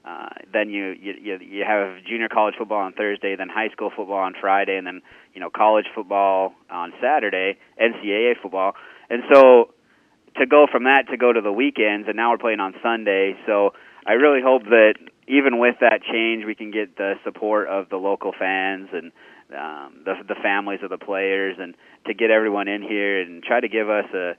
uh, 0.05 0.29
then 0.51 0.71
you, 0.71 0.95
you 0.99 1.39
you 1.41 1.65
have 1.67 2.03
junior 2.09 2.29
college 2.29 2.55
football 2.57 2.81
on 2.81 2.95
Thursday, 2.95 3.37
then 3.37 3.49
high 3.51 3.69
school 3.69 3.91
football 3.95 4.19
on 4.19 4.35
Friday, 4.41 4.77
and 4.79 4.87
then 4.87 5.03
you 5.35 5.41
know 5.41 5.51
college 5.51 5.85
football 5.95 6.55
on 6.71 6.93
Saturday, 7.03 7.59
NCAA 7.81 8.41
football, 8.43 8.73
and 9.11 9.23
so 9.31 9.75
to 10.39 10.47
go 10.47 10.67
from 10.71 10.85
that 10.85 11.05
to 11.11 11.19
go 11.19 11.33
to 11.33 11.43
the 11.43 11.53
weekends, 11.53 12.09
and 12.09 12.17
now 12.17 12.31
we're 12.31 12.39
playing 12.39 12.61
on 12.61 12.75
Sunday. 12.83 13.37
So 13.45 13.75
I 14.07 14.13
really 14.13 14.41
hope 14.43 14.65
that 14.65 14.95
even 15.27 15.59
with 15.59 15.77
that 15.81 16.01
change, 16.03 16.47
we 16.47 16.55
can 16.55 16.71
get 16.71 16.97
the 16.97 17.15
support 17.25 17.69
of 17.69 17.91
the 17.91 17.97
local 17.97 18.33
fans 18.39 18.89
and 18.93 19.13
um, 19.57 20.03
the 20.05 20.15
the 20.27 20.35
families 20.43 20.81
of 20.83 20.91
the 20.91 20.99
players, 20.99 21.57
and 21.59 21.75
to 22.07 22.15
get 22.15 22.31
everyone 22.31 22.69
in 22.69 22.83
here 22.83 23.21
and 23.21 23.43
try 23.43 23.61
to 23.61 23.69
give 23.69 23.89
us 23.89 24.07
a 24.15 24.35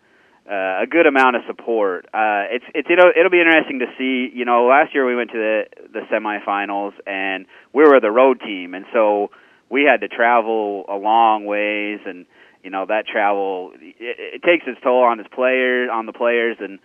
uh, 0.49 0.83
a 0.83 0.87
good 0.87 1.05
amount 1.05 1.35
of 1.35 1.43
support. 1.47 2.05
Uh, 2.13 2.49
it's 2.49 2.65
it's 2.73 2.87
it'll 2.89 3.11
it'll 3.15 3.31
be 3.31 3.39
interesting 3.39 3.79
to 3.79 3.87
see. 3.97 4.29
You 4.33 4.45
know, 4.45 4.65
last 4.65 4.93
year 4.93 5.05
we 5.05 5.15
went 5.15 5.31
to 5.31 5.37
the 5.37 5.63
the 5.93 6.01
semifinals 6.11 6.93
and 7.05 7.45
we 7.73 7.83
were 7.83 7.99
the 7.99 8.11
road 8.11 8.39
team, 8.41 8.73
and 8.73 8.85
so 8.93 9.31
we 9.69 9.83
had 9.83 10.01
to 10.01 10.07
travel 10.07 10.85
a 10.89 10.95
long 10.95 11.45
ways, 11.45 11.99
and 12.05 12.25
you 12.63 12.69
know 12.69 12.85
that 12.87 13.05
travel 13.05 13.71
it, 13.75 13.95
it 13.99 14.43
takes 14.43 14.65
its 14.67 14.79
toll 14.81 15.03
on 15.03 15.17
his 15.17 15.27
players 15.33 15.89
on 15.91 16.05
the 16.05 16.13
players, 16.13 16.57
and 16.59 16.79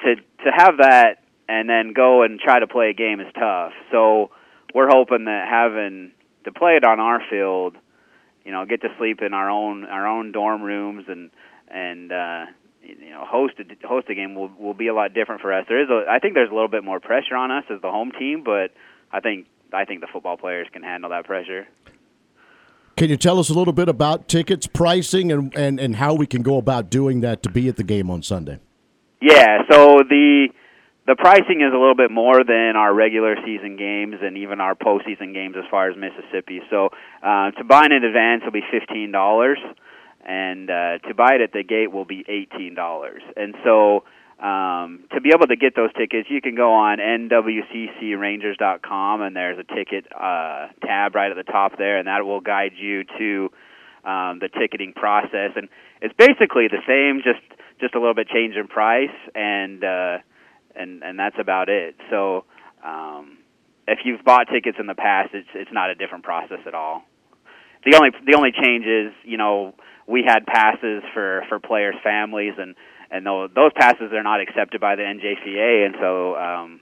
to 0.00 0.16
to 0.16 0.50
have 0.54 0.78
that 0.78 1.24
and 1.48 1.68
then 1.68 1.92
go 1.94 2.22
and 2.22 2.40
try 2.40 2.58
to 2.58 2.66
play 2.66 2.90
a 2.90 2.94
game 2.94 3.20
is 3.20 3.26
tough. 3.34 3.72
So 3.90 4.30
we're 4.74 4.88
hoping 4.88 5.26
that 5.26 5.46
having 5.48 6.12
to 6.44 6.52
play 6.52 6.76
it 6.76 6.84
on 6.84 7.00
our 7.00 7.20
field, 7.30 7.76
you 8.44 8.52
know, 8.52 8.64
get 8.66 8.82
to 8.82 8.88
sleep 8.98 9.20
in 9.22 9.34
our 9.34 9.50
own 9.50 9.84
our 9.84 10.06
own 10.06 10.32
dorm 10.32 10.62
rooms 10.62 11.04
and 11.08 11.30
and 11.68 12.12
uh, 12.12 12.44
you 12.82 13.10
know 13.10 13.24
host 13.24 13.54
a 13.58 13.86
host 13.86 14.08
a 14.08 14.14
game 14.14 14.34
will 14.34 14.50
will 14.58 14.74
be 14.74 14.88
a 14.88 14.94
lot 14.94 15.14
different 15.14 15.40
for 15.40 15.52
us. 15.52 15.64
There 15.68 15.82
is 15.82 15.88
a 15.90 16.10
I 16.10 16.18
think 16.18 16.34
there's 16.34 16.50
a 16.50 16.54
little 16.54 16.68
bit 16.68 16.84
more 16.84 17.00
pressure 17.00 17.36
on 17.36 17.50
us 17.50 17.64
as 17.70 17.80
the 17.80 17.90
home 17.90 18.12
team, 18.12 18.42
but 18.44 18.72
I 19.12 19.20
think 19.20 19.46
I 19.72 19.84
think 19.84 20.00
the 20.00 20.08
football 20.12 20.36
players 20.36 20.68
can 20.72 20.82
handle 20.82 21.10
that 21.10 21.24
pressure. 21.24 21.66
Can 22.96 23.10
you 23.10 23.16
tell 23.16 23.40
us 23.40 23.50
a 23.50 23.54
little 23.54 23.72
bit 23.72 23.88
about 23.88 24.28
tickets, 24.28 24.68
pricing, 24.68 25.32
and, 25.32 25.52
and, 25.56 25.80
and 25.80 25.96
how 25.96 26.14
we 26.14 26.28
can 26.28 26.42
go 26.42 26.58
about 26.58 26.90
doing 26.90 27.22
that 27.22 27.42
to 27.42 27.50
be 27.50 27.68
at 27.68 27.74
the 27.74 27.82
game 27.82 28.08
on 28.08 28.22
Sunday? 28.22 28.60
Yeah, 29.20 29.62
so 29.68 29.98
the 30.08 30.48
the 31.06 31.14
pricing 31.16 31.60
is 31.60 31.72
a 31.72 31.76
little 31.76 31.94
bit 31.94 32.10
more 32.10 32.42
than 32.44 32.76
our 32.76 32.92
regular 32.94 33.36
season 33.44 33.76
games 33.76 34.16
and 34.22 34.38
even 34.38 34.60
our 34.60 34.74
postseason 34.74 35.34
games 35.34 35.54
as 35.58 35.64
far 35.70 35.90
as 35.90 35.96
Mississippi. 35.96 36.62
So 36.70 36.88
uh, 37.22 37.50
to 37.52 37.64
buy 37.64 37.84
in 37.86 37.92
advance 37.92 38.42
will 38.44 38.52
be 38.52 38.64
fifteen 38.70 39.12
dollars, 39.12 39.58
and 40.24 40.70
uh, 40.70 40.98
to 41.06 41.14
buy 41.14 41.34
it 41.34 41.42
at 41.42 41.52
the 41.52 41.62
gate 41.62 41.92
will 41.92 42.06
be 42.06 42.24
eighteen 42.26 42.74
dollars. 42.74 43.22
And 43.36 43.54
so 43.64 44.04
um, 44.42 45.04
to 45.12 45.20
be 45.20 45.28
able 45.34 45.46
to 45.46 45.56
get 45.56 45.76
those 45.76 45.92
tickets, 45.92 46.30
you 46.30 46.40
can 46.40 46.54
go 46.54 46.72
on 46.72 46.96
nwccrangers.com 46.98 49.22
and 49.22 49.36
there's 49.36 49.58
a 49.58 49.64
ticket 49.74 50.06
uh, 50.10 50.68
tab 50.82 51.14
right 51.14 51.30
at 51.30 51.36
the 51.36 51.44
top 51.44 51.76
there, 51.76 51.98
and 51.98 52.08
that 52.08 52.24
will 52.24 52.40
guide 52.40 52.72
you 52.76 53.04
to 53.04 53.50
um, 54.04 54.38
the 54.40 54.48
ticketing 54.48 54.94
process. 54.94 55.52
And 55.54 55.68
it's 56.00 56.14
basically 56.16 56.68
the 56.68 56.80
same, 56.88 57.20
just 57.22 57.42
just 57.78 57.94
a 57.94 57.98
little 57.98 58.14
bit 58.14 58.28
change 58.28 58.56
in 58.56 58.68
price 58.68 59.12
and. 59.34 59.84
Uh, 59.84 60.20
and 60.76 61.02
and 61.02 61.18
that's 61.18 61.36
about 61.38 61.68
it. 61.68 61.96
So 62.10 62.44
um, 62.84 63.38
if 63.86 64.00
you've 64.04 64.24
bought 64.24 64.46
tickets 64.52 64.78
in 64.78 64.86
the 64.86 64.94
past, 64.94 65.30
it's 65.34 65.48
it's 65.54 65.72
not 65.72 65.90
a 65.90 65.94
different 65.94 66.24
process 66.24 66.60
at 66.66 66.74
all. 66.74 67.02
The 67.84 67.96
only 67.96 68.10
the 68.26 68.36
only 68.36 68.52
change 68.52 68.86
is 68.86 69.12
you 69.24 69.36
know 69.36 69.74
we 70.06 70.22
had 70.26 70.46
passes 70.46 71.02
for 71.12 71.44
for 71.48 71.58
players' 71.58 71.96
families 72.02 72.54
and 72.58 72.74
and 73.10 73.26
those 73.26 73.50
those 73.54 73.72
passes 73.74 74.12
are 74.12 74.22
not 74.22 74.40
accepted 74.40 74.80
by 74.80 74.96
the 74.96 75.02
NJCA, 75.02 75.86
and 75.86 75.94
so 76.00 76.36
um, 76.36 76.80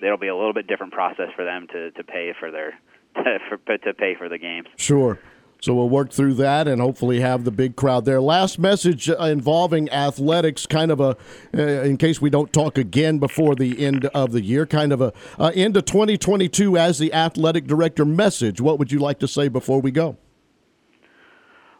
it'll 0.00 0.18
be 0.18 0.28
a 0.28 0.36
little 0.36 0.54
bit 0.54 0.66
different 0.66 0.92
process 0.92 1.28
for 1.36 1.44
them 1.44 1.66
to 1.72 1.90
to 1.92 2.04
pay 2.04 2.32
for 2.38 2.50
their 2.50 2.78
to, 3.16 3.38
for, 3.48 3.78
to 3.78 3.94
pay 3.94 4.14
for 4.16 4.28
the 4.28 4.38
games. 4.38 4.66
Sure. 4.76 5.18
So 5.64 5.74
we'll 5.74 5.88
work 5.88 6.12
through 6.12 6.34
that 6.34 6.68
and 6.68 6.78
hopefully 6.78 7.20
have 7.20 7.44
the 7.44 7.50
big 7.50 7.74
crowd 7.74 8.04
there. 8.04 8.20
Last 8.20 8.58
message 8.58 9.08
uh, 9.08 9.16
involving 9.16 9.90
athletics, 9.90 10.66
kind 10.66 10.90
of 10.90 11.00
a, 11.00 11.16
uh, 11.56 11.62
in 11.62 11.96
case 11.96 12.20
we 12.20 12.28
don't 12.28 12.52
talk 12.52 12.76
again 12.76 13.18
before 13.18 13.54
the 13.54 13.82
end 13.82 14.04
of 14.14 14.32
the 14.32 14.42
year, 14.42 14.66
kind 14.66 14.92
of 14.92 15.00
a 15.00 15.14
uh, 15.38 15.52
end 15.54 15.78
of 15.78 15.86
2022 15.86 16.76
as 16.76 16.98
the 16.98 17.14
athletic 17.14 17.66
director 17.66 18.04
message. 18.04 18.60
What 18.60 18.78
would 18.78 18.92
you 18.92 18.98
like 18.98 19.18
to 19.20 19.26
say 19.26 19.48
before 19.48 19.80
we 19.80 19.90
go? 19.90 20.18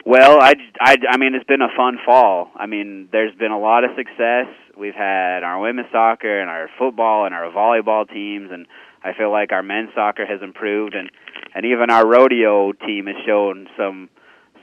Well, 0.06 0.40
I, 0.40 0.54
I, 0.80 0.96
I 1.10 1.16
mean, 1.18 1.34
it's 1.34 1.44
been 1.44 1.60
a 1.60 1.76
fun 1.76 1.98
fall. 2.06 2.52
I 2.56 2.64
mean, 2.64 3.10
there's 3.12 3.34
been 3.34 3.52
a 3.52 3.60
lot 3.60 3.84
of 3.84 3.90
success. 3.98 4.46
We've 4.78 4.94
had 4.94 5.42
our 5.42 5.60
women's 5.60 5.92
soccer 5.92 6.40
and 6.40 6.48
our 6.48 6.70
football 6.78 7.26
and 7.26 7.34
our 7.34 7.50
volleyball 7.50 8.08
teams, 8.08 8.48
and 8.50 8.66
I 9.02 9.12
feel 9.12 9.30
like 9.30 9.52
our 9.52 9.62
men's 9.62 9.90
soccer 9.94 10.24
has 10.24 10.40
improved, 10.40 10.94
and 10.94 11.10
and 11.54 11.64
even 11.64 11.90
our 11.90 12.06
rodeo 12.06 12.72
team 12.72 13.06
has 13.06 13.16
shown 13.24 13.68
some 13.76 14.08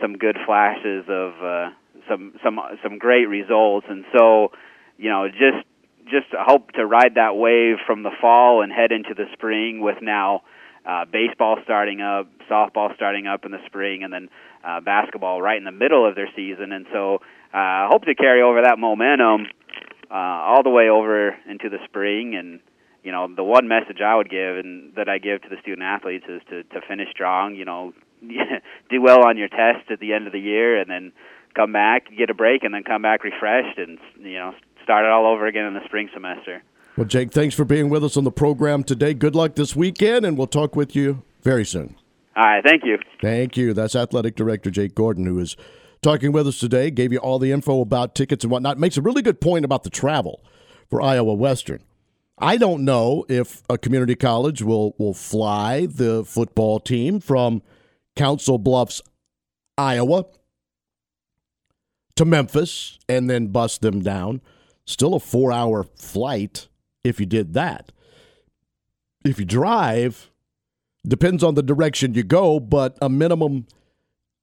some 0.02 0.18
good 0.18 0.38
flashes 0.46 1.06
of 1.08 1.34
uh, 1.42 1.70
some 2.10 2.34
some 2.44 2.60
some 2.84 2.98
great 2.98 3.26
results. 3.26 3.88
And 3.90 4.04
so, 4.16 4.52
you 4.98 5.10
know, 5.10 5.28
just 5.30 5.66
just 6.06 6.28
hope 6.34 6.72
to 6.74 6.86
ride 6.86 7.16
that 7.16 7.36
wave 7.36 7.78
from 7.86 8.04
the 8.04 8.12
fall 8.20 8.62
and 8.62 8.72
head 8.72 8.92
into 8.92 9.14
the 9.14 9.26
spring 9.34 9.80
with 9.80 9.98
now 10.02 10.42
uh, 10.86 11.06
baseball 11.06 11.58
starting 11.64 12.02
up, 12.02 12.28
softball 12.50 12.94
starting 12.96 13.28
up 13.28 13.46
in 13.46 13.52
the 13.52 13.64
spring, 13.68 14.04
and 14.04 14.12
then 14.12 14.30
uh, 14.66 14.82
basketball 14.82 15.42
right 15.42 15.58
in 15.58 15.64
the 15.64 15.72
middle 15.72 16.08
of 16.08 16.16
their 16.16 16.30
season. 16.36 16.72
And 16.72 16.86
so, 16.92 17.20
uh, 17.54 17.88
hope 17.90 18.04
to 18.06 18.16
carry 18.16 18.42
over 18.42 18.64
that 18.64 18.78
momentum 18.80 19.48
uh, 20.10 20.14
all 20.14 20.64
the 20.64 20.70
way 20.70 20.90
over 20.90 21.38
into 21.48 21.70
the 21.70 21.78
spring 21.86 22.36
and 22.36 22.60
you 23.04 23.12
know 23.12 23.28
the 23.34 23.44
one 23.44 23.68
message 23.68 23.98
I 24.04 24.16
would 24.16 24.30
give 24.30 24.58
and 24.58 24.94
that 24.96 25.10
I 25.10 25.18
give 25.18 25.42
to 25.44 25.50
the 25.50 25.58
student 25.62 25.84
athletes 25.84 26.26
is 26.28 26.42
to 26.50 26.64
to 26.64 26.82
finish 26.88 27.10
strong. 27.12 27.56
You 27.56 27.66
know, 27.66 27.94
do 28.22 29.02
well 29.02 29.26
on 29.26 29.38
your 29.38 29.50
test 29.50 29.90
at 29.92 30.00
the 30.00 30.14
end 30.14 30.28
of 30.28 30.34
the 30.34 30.40
year, 30.40 30.80
and 30.80 30.90
then 30.90 31.12
come 31.56 31.74
back, 31.74 32.08
get 32.18 32.30
a 32.30 32.34
break, 32.34 32.64
and 32.64 32.74
then 32.74 32.84
come 32.84 33.02
back 33.02 33.24
refreshed, 33.24 33.78
and 33.78 33.98
you 34.20 34.38
know 34.38 34.54
start 34.84 35.06
it 35.06 35.12
all 35.12 35.26
over 35.26 35.48
again 35.48 35.66
in 35.66 35.74
the 35.74 35.86
spring 35.86 36.10
semester. 36.14 36.64
Well, 36.98 37.08
Jake, 37.08 37.32
thanks 37.32 37.56
for 37.56 37.64
being 37.64 37.90
with 37.90 38.04
us 38.04 38.18
on 38.18 38.26
the 38.26 38.32
program 38.32 38.84
today. 38.84 39.14
Good 39.14 39.36
luck 39.36 39.56
this 39.56 39.76
weekend, 39.76 40.26
and 40.26 40.38
we'll 40.38 40.48
talk 40.48 40.76
with 40.76 40.96
you 40.96 41.24
very 41.42 41.66
soon. 41.66 41.96
All 42.36 42.44
right, 42.44 42.64
thank 42.64 42.84
you. 42.86 42.98
Thank 43.22 43.58
you. 43.58 43.74
That's 43.74 43.96
Athletic 43.96 44.36
Director 44.36 44.70
Jake 44.70 44.94
Gordon, 44.94 45.26
who 45.26 45.40
is 45.40 45.56
talking 46.02 46.32
with 46.32 46.48
us 46.48 46.60
today. 46.60 46.92
Gave 46.92 47.14
you 47.14 47.20
all 47.20 47.40
the 47.40 47.52
info 47.52 47.82
about 47.82 48.16
tickets 48.16 48.44
and 48.44 48.52
whatnot. 48.52 48.78
Makes 48.78 48.98
a 48.98 49.02
really 49.02 49.22
good 49.22 49.40
point 49.40 49.66
about 49.66 49.84
the 49.84 49.90
travel 49.90 50.44
for 50.90 51.02
Iowa 51.02 51.34
Western. 51.34 51.82
I 52.42 52.58
don't 52.58 52.84
know 52.84 53.24
if 53.30 53.62
a 53.70 53.78
community 53.78 54.16
college 54.16 54.64
will 54.64 54.96
will 54.98 55.14
fly 55.14 55.86
the 55.86 56.26
football 56.26 56.80
team 56.80 57.20
from 57.20 57.62
Council 58.16 58.58
Bluffs, 58.58 59.02
Iowa, 59.78 60.26
to 62.16 62.26
Memphis 62.26 62.98
and 63.08 63.30
then 63.30 63.48
bus 63.48 63.78
them 63.78 64.02
down. 64.02 64.42
Still 64.86 65.14
a 65.14 65.20
four 65.20 65.52
hour 65.52 65.84
flight 65.84 66.68
if 67.04 67.20
you 67.20 67.28
did 67.28 67.54
that. 67.54 67.92
If 69.24 69.38
you 69.38 69.46
drive, 69.46 70.32
depends 71.08 71.44
on 71.44 71.54
the 71.54 71.62
direction 71.62 72.16
you 72.16 72.24
go, 72.24 72.60
but 72.60 72.98
a 73.02 73.10
minimum 73.10 73.68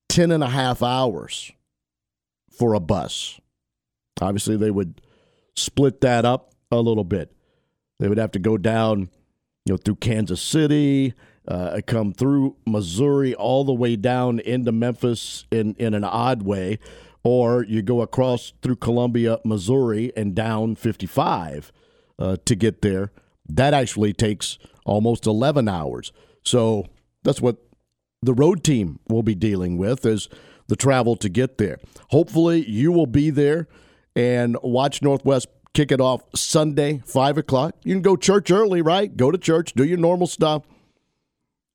10 0.08 0.30
and 0.30 0.44
a 0.44 0.48
half 0.48 0.84
hours 0.84 1.50
for 2.50 2.74
a 2.74 2.80
bus. 2.80 3.40
Obviously, 4.20 4.56
they 4.56 4.70
would 4.70 5.00
split 5.56 6.00
that 6.00 6.24
up 6.24 6.54
a 6.70 6.76
little 6.76 7.04
bit. 7.04 7.32
They 7.98 8.08
would 8.08 8.18
have 8.18 8.32
to 8.32 8.38
go 8.38 8.56
down, 8.56 9.10
you 9.64 9.74
know, 9.74 9.76
through 9.76 9.96
Kansas 9.96 10.40
City, 10.40 11.14
uh, 11.46 11.80
come 11.86 12.12
through 12.12 12.56
Missouri 12.66 13.34
all 13.34 13.64
the 13.64 13.72
way 13.72 13.96
down 13.96 14.38
into 14.40 14.70
Memphis 14.70 15.46
in, 15.50 15.74
in 15.78 15.94
an 15.94 16.04
odd 16.04 16.42
way, 16.42 16.78
or 17.24 17.64
you 17.64 17.82
go 17.82 18.00
across 18.00 18.52
through 18.62 18.76
Columbia, 18.76 19.38
Missouri, 19.44 20.12
and 20.16 20.34
down 20.34 20.76
55 20.76 21.72
uh, 22.18 22.36
to 22.44 22.54
get 22.54 22.82
there. 22.82 23.12
That 23.48 23.74
actually 23.74 24.12
takes 24.12 24.58
almost 24.84 25.26
11 25.26 25.68
hours. 25.68 26.12
So 26.44 26.86
that's 27.24 27.40
what 27.40 27.56
the 28.22 28.34
road 28.34 28.62
team 28.62 29.00
will 29.08 29.22
be 29.22 29.34
dealing 29.34 29.78
with 29.78 30.04
is 30.04 30.28
the 30.66 30.76
travel 30.76 31.16
to 31.16 31.28
get 31.28 31.58
there. 31.58 31.78
Hopefully, 32.10 32.68
you 32.68 32.92
will 32.92 33.06
be 33.06 33.30
there 33.30 33.68
and 34.14 34.56
watch 34.62 35.02
Northwest 35.02 35.48
kick 35.74 35.92
it 35.92 36.00
off 36.00 36.22
Sunday, 36.34 37.02
5 37.06 37.38
o'clock. 37.38 37.74
You 37.84 37.94
can 37.94 38.02
go 38.02 38.16
church 38.16 38.50
early, 38.50 38.82
right? 38.82 39.16
Go 39.16 39.30
to 39.30 39.38
church, 39.38 39.74
do 39.74 39.84
your 39.84 39.98
normal 39.98 40.26
stuff 40.26 40.64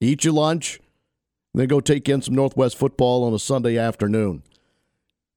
eat 0.04 0.24
your 0.24 0.34
lunch, 0.34 0.80
then 1.54 1.68
go 1.68 1.80
take 1.80 2.10
in 2.10 2.22
some 2.22 2.36
Northwest 2.36 2.78
football 2.78 3.24
on 3.24 3.34
a 3.34 3.40
Sunday 3.40 3.78
afternoon. 3.78 4.44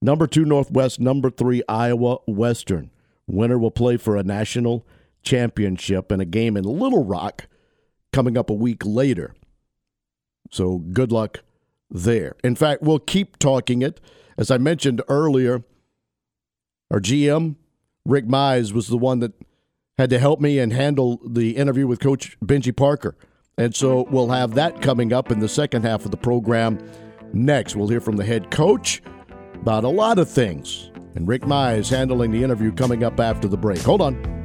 Number 0.01 0.27
two, 0.27 0.45
Northwest. 0.45 0.99
Number 0.99 1.29
three, 1.29 1.63
Iowa 1.67 2.17
Western. 2.27 2.91
Winner 3.25 3.57
will 3.57 3.71
play 3.71 3.97
for 3.97 4.15
a 4.15 4.23
national 4.23 4.85
championship 5.23 6.11
and 6.11 6.21
a 6.21 6.25
game 6.25 6.55
in 6.55 6.63
Little 6.63 7.03
Rock 7.03 7.47
coming 8.13 8.37
up 8.37 8.49
a 8.49 8.53
week 8.53 8.85
later. 8.85 9.33
So 10.51 10.77
good 10.77 11.11
luck 11.11 11.39
there. 11.89 12.35
In 12.43 12.55
fact, 12.55 12.83
we'll 12.83 12.99
keep 12.99 13.37
talking 13.39 13.81
it. 13.81 13.99
As 14.37 14.51
I 14.51 14.57
mentioned 14.59 15.01
earlier, 15.09 15.63
our 16.91 16.99
GM, 16.99 17.55
Rick 18.07 18.25
Mize, 18.25 18.71
was 18.71 18.87
the 18.87 18.97
one 18.97 19.19
that 19.19 19.33
had 19.97 20.09
to 20.11 20.19
help 20.19 20.39
me 20.39 20.59
and 20.59 20.71
handle 20.71 21.19
the 21.27 21.57
interview 21.57 21.85
with 21.85 21.99
Coach 21.99 22.37
Benji 22.39 22.75
Parker. 22.75 23.17
And 23.57 23.75
so 23.75 24.07
we'll 24.09 24.29
have 24.29 24.53
that 24.55 24.81
coming 24.81 25.11
up 25.11 25.29
in 25.29 25.39
the 25.39 25.49
second 25.49 25.83
half 25.83 26.05
of 26.05 26.11
the 26.11 26.17
program. 26.17 26.79
Next, 27.33 27.75
we'll 27.75 27.89
hear 27.89 27.99
from 27.99 28.15
the 28.15 28.23
head 28.23 28.49
coach 28.49 29.01
about 29.55 29.83
a 29.83 29.89
lot 29.89 30.19
of 30.19 30.29
things. 30.29 30.89
And 31.15 31.27
Rick 31.27 31.41
Mize 31.41 31.89
handling 31.89 32.31
the 32.31 32.43
interview 32.43 32.71
coming 32.71 33.03
up 33.03 33.19
after 33.19 33.47
the 33.47 33.57
break. 33.57 33.79
Hold 33.79 34.01
on. 34.01 34.37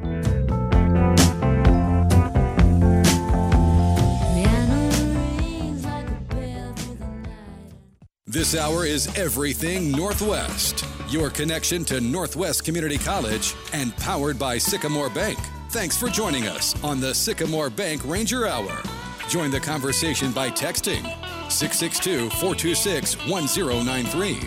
This 8.27 8.57
hour 8.57 8.87
is 8.87 9.15
Everything 9.19 9.93
Northwest, 9.93 10.87
your 11.13 11.29
connection 11.31 11.85
to 11.85 12.01
Northwest 12.01 12.65
Community 12.65 12.97
College 12.97 13.55
and 13.73 13.95
powered 13.99 14.39
by 14.39 14.57
Sycamore 14.57 15.11
Bank. 15.11 15.39
Thanks 15.69 15.97
for 15.97 16.09
joining 16.09 16.47
us 16.47 16.75
on 16.83 17.01
the 17.01 17.15
Sycamore 17.15 17.71
Bank 17.71 18.03
Ranger 18.05 18.47
Hour. 18.47 18.83
Join 19.29 19.51
the 19.51 19.61
conversation 19.61 20.33
by 20.33 20.51
texting 20.51 21.03
662 21.51 22.31
426 22.31 23.17
1093. 23.29 24.41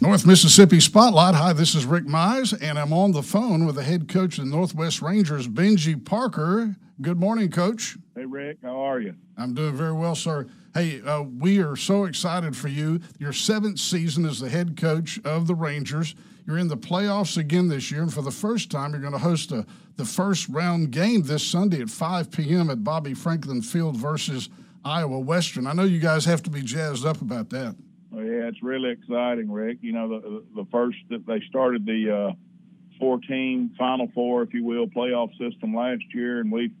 North 0.00 0.24
Mississippi 0.24 0.80
Spotlight. 0.80 1.34
Hi, 1.34 1.52
this 1.52 1.74
is 1.74 1.84
Rick 1.84 2.04
Mize, 2.04 2.56
and 2.62 2.78
I'm 2.78 2.92
on 2.92 3.12
the 3.12 3.22
phone 3.22 3.66
with 3.66 3.74
the 3.74 3.82
head 3.82 4.08
coach 4.08 4.38
of 4.38 4.44
the 4.44 4.50
Northwest 4.50 5.02
Rangers, 5.02 5.48
Benji 5.48 6.02
Parker. 6.02 6.76
Good 7.02 7.18
morning, 7.18 7.50
Coach. 7.50 7.96
Hey, 8.18 8.24
Rick. 8.24 8.58
How 8.64 8.80
are 8.80 8.98
you? 8.98 9.14
I'm 9.36 9.54
doing 9.54 9.76
very 9.76 9.92
well, 9.92 10.16
sir. 10.16 10.48
Hey, 10.74 11.00
uh, 11.02 11.22
we 11.22 11.60
are 11.60 11.76
so 11.76 12.04
excited 12.04 12.56
for 12.56 12.66
you. 12.66 12.98
Your 13.20 13.32
seventh 13.32 13.78
season 13.78 14.24
as 14.24 14.40
the 14.40 14.48
head 14.48 14.76
coach 14.76 15.20
of 15.24 15.46
the 15.46 15.54
Rangers. 15.54 16.16
You're 16.44 16.58
in 16.58 16.66
the 16.66 16.76
playoffs 16.76 17.36
again 17.36 17.68
this 17.68 17.92
year, 17.92 18.02
and 18.02 18.12
for 18.12 18.22
the 18.22 18.32
first 18.32 18.72
time, 18.72 18.90
you're 18.90 19.00
going 19.00 19.12
to 19.12 19.20
host 19.20 19.52
a, 19.52 19.64
the 19.94 20.04
first 20.04 20.48
round 20.48 20.90
game 20.90 21.22
this 21.22 21.46
Sunday 21.46 21.80
at 21.80 21.90
5 21.90 22.32
p.m. 22.32 22.70
at 22.70 22.82
Bobby 22.82 23.14
Franklin 23.14 23.62
Field 23.62 23.96
versus 23.96 24.48
Iowa 24.84 25.20
Western. 25.20 25.68
I 25.68 25.72
know 25.72 25.84
you 25.84 26.00
guys 26.00 26.24
have 26.24 26.42
to 26.42 26.50
be 26.50 26.62
jazzed 26.62 27.06
up 27.06 27.20
about 27.22 27.50
that. 27.50 27.76
Oh, 28.12 28.18
yeah, 28.18 28.48
it's 28.48 28.64
really 28.64 28.90
exciting, 28.90 29.48
Rick. 29.48 29.78
You 29.80 29.92
know, 29.92 30.08
the 30.08 30.44
the 30.56 30.66
first 30.72 30.98
that 31.10 31.24
they 31.24 31.40
started 31.48 31.86
the 31.86 32.32
uh, 32.32 32.98
14 32.98 33.76
Final 33.78 34.08
Four, 34.12 34.42
if 34.42 34.52
you 34.52 34.64
will, 34.64 34.88
playoff 34.88 35.30
system 35.38 35.72
last 35.72 36.02
year, 36.12 36.40
and 36.40 36.50
we've 36.50 36.72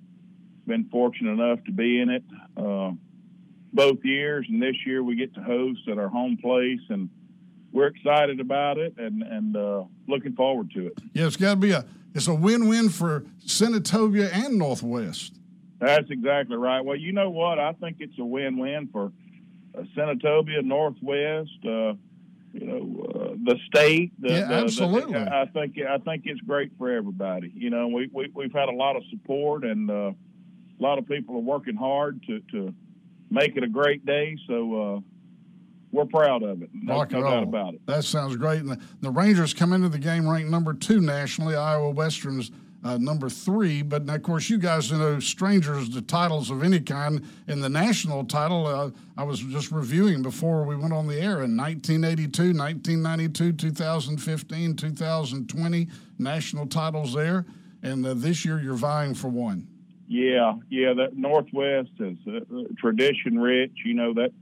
been 0.68 0.84
fortunate 0.90 1.32
enough 1.32 1.64
to 1.64 1.72
be 1.72 2.00
in 2.00 2.10
it 2.10 2.24
uh, 2.56 2.92
both 3.72 4.04
years. 4.04 4.46
And 4.48 4.62
this 4.62 4.76
year 4.86 5.02
we 5.02 5.16
get 5.16 5.34
to 5.34 5.42
host 5.42 5.88
at 5.88 5.98
our 5.98 6.08
home 6.08 6.36
place, 6.36 6.80
and 6.90 7.08
we're 7.72 7.88
excited 7.88 8.38
about 8.38 8.78
it 8.78 8.94
and 8.98 9.22
and 9.22 9.56
uh, 9.56 9.84
looking 10.06 10.34
forward 10.34 10.70
to 10.72 10.86
it. 10.86 10.98
Yeah, 11.12 11.26
it's 11.26 11.36
got 11.36 11.54
to 11.54 11.56
be 11.56 11.72
a 11.72 11.84
it's 12.14 12.28
a 12.28 12.34
win-win 12.34 12.88
for 12.88 13.24
Senatobia 13.44 14.30
and 14.32 14.58
Northwest. 14.58 15.34
That's 15.80 16.10
exactly 16.10 16.56
right. 16.56 16.84
Well, 16.84 16.96
you 16.96 17.12
know 17.12 17.30
what? 17.30 17.58
I 17.58 17.72
think 17.72 17.98
it's 18.00 18.18
a 18.18 18.24
win-win 18.24 18.88
for 18.92 19.12
uh, 19.76 19.82
Senatobia, 19.96 20.64
Northwest. 20.64 21.50
Uh, 21.64 21.94
you 22.52 22.66
know, 22.66 23.06
uh, 23.14 23.34
the 23.44 23.56
state. 23.66 24.12
The, 24.20 24.28
yeah, 24.30 24.48
the, 24.48 24.54
absolutely. 24.54 25.12
The, 25.12 25.32
I 25.32 25.46
think 25.46 25.76
I 25.78 25.98
think 25.98 26.22
it's 26.24 26.40
great 26.40 26.72
for 26.78 26.90
everybody. 26.90 27.52
You 27.54 27.70
know, 27.70 27.88
we, 27.88 28.08
we 28.12 28.30
we've 28.34 28.52
had 28.52 28.68
a 28.68 28.74
lot 28.74 28.96
of 28.96 29.02
support 29.10 29.64
and 29.64 29.90
uh, 29.90 30.12
a 30.78 30.82
lot 30.82 30.98
of 30.98 31.06
people 31.06 31.36
are 31.36 31.40
working 31.40 31.76
hard 31.76 32.22
to 32.26 32.40
to 32.52 32.74
make 33.30 33.56
it 33.56 33.62
a 33.62 33.68
great 33.68 34.04
day. 34.06 34.36
So 34.46 34.96
uh, 34.96 35.00
we're 35.92 36.06
proud 36.06 36.42
of 36.42 36.62
it. 36.62 36.70
No, 36.72 37.02
no 37.02 37.22
doubt 37.22 37.42
about 37.42 37.74
it. 37.74 37.86
That 37.86 38.04
sounds 38.04 38.36
great. 38.36 38.60
And 38.60 38.70
the, 38.70 38.80
the, 39.00 39.10
Rangers 39.10 39.54
come 39.54 39.72
into 39.72 39.88
the 39.88 39.98
game 39.98 40.28
ranked 40.28 40.50
number 40.50 40.74
two 40.74 41.00
nationally. 41.00 41.56
Iowa 41.56 41.90
Western's 41.90 42.50
uh, 42.84 42.96
number 42.98 43.28
three. 43.28 43.82
But 43.82 44.08
of 44.08 44.22
course, 44.22 44.48
you 44.48 44.58
guys 44.58 44.92
are 44.92 44.96
no 44.96 45.20
strangers 45.20 45.88
to 45.90 46.02
titles 46.02 46.50
of 46.50 46.62
any 46.62 46.80
kind. 46.80 47.26
In 47.48 47.60
the 47.60 47.68
national 47.68 48.24
title, 48.24 48.66
uh, 48.66 48.90
I 49.16 49.24
was 49.24 49.40
just 49.40 49.72
reviewing 49.72 50.22
before 50.22 50.64
we 50.64 50.76
went 50.76 50.92
on 50.92 51.06
the 51.06 51.18
air 51.18 51.42
in 51.42 51.56
1982, 51.56 52.54
1992, 52.56 53.52
2015, 53.52 54.76
2020, 54.76 55.88
national 56.18 56.66
titles 56.66 57.14
there. 57.14 57.46
And 57.82 58.06
uh, 58.06 58.14
this 58.14 58.44
year, 58.44 58.60
you're 58.60 58.74
vying 58.74 59.14
for 59.14 59.28
one. 59.28 59.66
Yeah, 60.08 60.54
yeah. 60.70 60.94
That 60.94 61.16
Northwest 61.16 61.90
is 62.00 62.16
uh, 62.26 62.40
tradition 62.78 63.38
rich. 63.38 63.72
You 63.84 63.92
know 63.92 64.14
that 64.14 64.32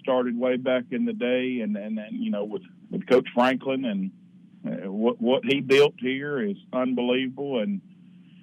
started 0.00 0.38
way 0.38 0.56
back 0.56 0.84
in 0.92 1.04
the 1.04 1.12
day, 1.12 1.60
and 1.60 1.76
and, 1.76 1.98
and 1.98 2.24
you 2.24 2.30
know 2.30 2.44
with 2.44 2.62
with 2.90 3.06
Coach 3.08 3.26
Franklin 3.34 3.84
and 3.84 4.10
uh, 4.64 4.90
what 4.90 5.20
what 5.20 5.44
he 5.44 5.60
built 5.60 5.94
here 5.98 6.40
is 6.40 6.56
unbelievable, 6.72 7.60
and 7.60 7.80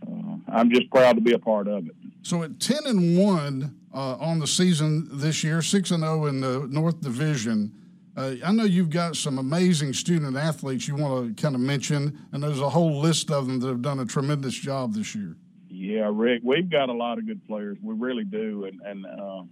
uh, 0.05 0.51
I'm 0.51 0.69
just 0.69 0.89
proud 0.89 1.15
to 1.15 1.21
be 1.21 1.31
a 1.31 1.39
part 1.39 1.69
of 1.69 1.87
it. 1.87 1.95
So 2.23 2.43
at 2.43 2.59
ten 2.59 2.85
and 2.85 3.17
one 3.17 3.79
uh, 3.93 4.15
on 4.15 4.39
the 4.39 4.47
season 4.47 5.07
this 5.13 5.45
year, 5.45 5.61
six 5.61 5.91
and 5.91 6.03
zero 6.03 6.25
in 6.25 6.41
the 6.41 6.67
North 6.69 6.99
Division. 6.99 7.73
Uh, 8.15 8.35
I 8.45 8.51
know 8.51 8.65
you've 8.65 8.91
got 8.91 9.15
some 9.15 9.39
amazing 9.39 9.93
student 9.93 10.37
athletes 10.37 10.87
you 10.87 10.95
want 10.95 11.35
to 11.35 11.41
kind 11.41 11.55
of 11.55 11.61
mention, 11.61 12.19
and 12.31 12.43
there's 12.43 12.59
a 12.59 12.69
whole 12.69 12.99
list 12.99 13.31
of 13.31 13.47
them 13.47 13.59
that 13.61 13.67
have 13.67 13.81
done 13.81 13.99
a 13.99 14.05
tremendous 14.05 14.53
job 14.53 14.93
this 14.93 15.15
year. 15.15 15.35
Yeah, 15.83 16.09
Rick, 16.13 16.43
we've 16.45 16.69
got 16.69 16.87
a 16.87 16.93
lot 16.93 17.17
of 17.17 17.27
good 17.27 17.45
players. 17.45 17.77
We 17.81 17.93
really 17.95 18.23
do, 18.23 18.63
and 18.63 18.79
and 18.85 19.05
uh, 19.05 19.43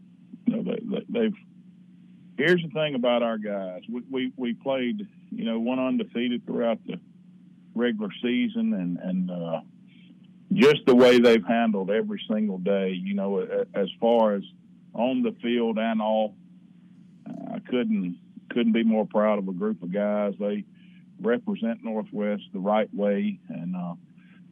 you 0.46 0.56
know, 0.56 0.63
they, 0.63 1.06
they've 1.10 1.36
here's 2.38 2.62
the 2.62 2.70
thing 2.70 2.96
about 2.96 3.22
our 3.22 3.38
guys. 3.38 3.82
We, 3.89 4.02
we, 4.10 4.34
we 4.38 4.54
played, 4.54 5.06
you 5.30 5.44
know, 5.44 5.60
one 5.60 5.78
undefeated 5.78 6.46
throughout 6.46 6.80
the 6.88 7.02
regular 7.76 8.08
season, 8.22 8.74
and 8.74 8.98
and 8.98 9.30
uh, 9.30 9.60
just 10.54 10.86
the 10.88 10.96
way 10.96 11.20
they've 11.20 11.46
handled 11.46 11.91
every 11.91 12.22
single 12.32 12.60
day. 12.60 12.91
You 12.91 13.13
know, 13.13 13.65
as 13.76 13.89
far 14.00 14.36
as 14.36 14.44
on 14.94 15.24
the 15.24 15.36
field 15.44 15.80
and 15.80 16.02
all, 16.02 16.36
I 17.28 17.60
couldn't 17.60 18.17
couldn't 18.52 18.72
be 18.72 18.86
more 18.86 19.06
proud 19.06 19.38
of 19.38 19.50
a 19.50 19.54
group 19.54 19.84
of 19.84 19.91
guys. 19.91 20.34
They 20.39 20.63
represent 21.20 21.84
Northwest 21.84 22.44
the 22.54 22.60
right 22.60 22.88
way, 22.94 23.38
and 23.50 23.76
uh, 23.76 23.96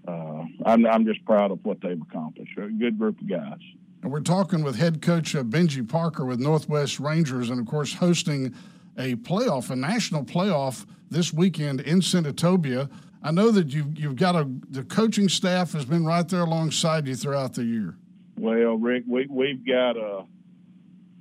uh, 0.09 0.45
I'm 0.65 0.85
I'm 0.85 1.05
just 1.05 1.23
proud 1.25 1.51
of 1.51 1.63
what 1.63 1.81
they've 1.81 2.01
accomplished. 2.01 2.57
A 2.57 2.69
good 2.69 2.97
group 2.97 3.19
of 3.21 3.29
guys. 3.29 3.59
And 4.01 4.11
we're 4.11 4.21
talking 4.21 4.63
with 4.63 4.77
head 4.77 5.01
coach 5.01 5.35
uh, 5.35 5.43
Benji 5.43 5.87
Parker 5.87 6.25
with 6.25 6.39
Northwest 6.39 6.99
Rangers, 6.99 7.49
and 7.49 7.59
of 7.59 7.67
course, 7.67 7.93
hosting 7.93 8.53
a 8.97 9.15
playoff, 9.15 9.69
a 9.69 9.75
national 9.75 10.23
playoff 10.23 10.85
this 11.09 11.33
weekend 11.33 11.81
in 11.81 11.99
Senatobia. 11.99 12.89
I 13.21 13.31
know 13.31 13.51
that 13.51 13.73
you've, 13.73 13.99
you've 13.99 14.15
got 14.15 14.35
a, 14.35 14.49
the 14.69 14.83
coaching 14.83 15.27
staff 15.27 15.73
has 15.73 15.83
been 15.83 16.05
right 16.05 16.27
there 16.27 16.41
alongside 16.41 17.07
you 17.07 17.15
throughout 17.15 17.53
the 17.53 17.65
year. 17.65 17.97
Well, 18.37 18.75
Rick, 18.75 19.03
we, 19.05 19.27
we've 19.29 19.65
got 19.65 19.97
uh, 19.97 20.23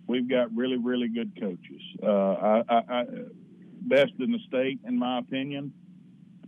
we've 0.07 0.29
got 0.29 0.55
really, 0.55 0.77
really 0.77 1.09
good 1.09 1.33
coaches. 1.39 1.83
Uh, 2.01 2.07
I, 2.09 2.63
I, 2.69 2.83
I, 2.89 3.05
best 3.83 4.13
in 4.21 4.31
the 4.31 4.39
state, 4.47 4.79
in 4.87 4.97
my 4.99 5.19
opinion. 5.19 5.73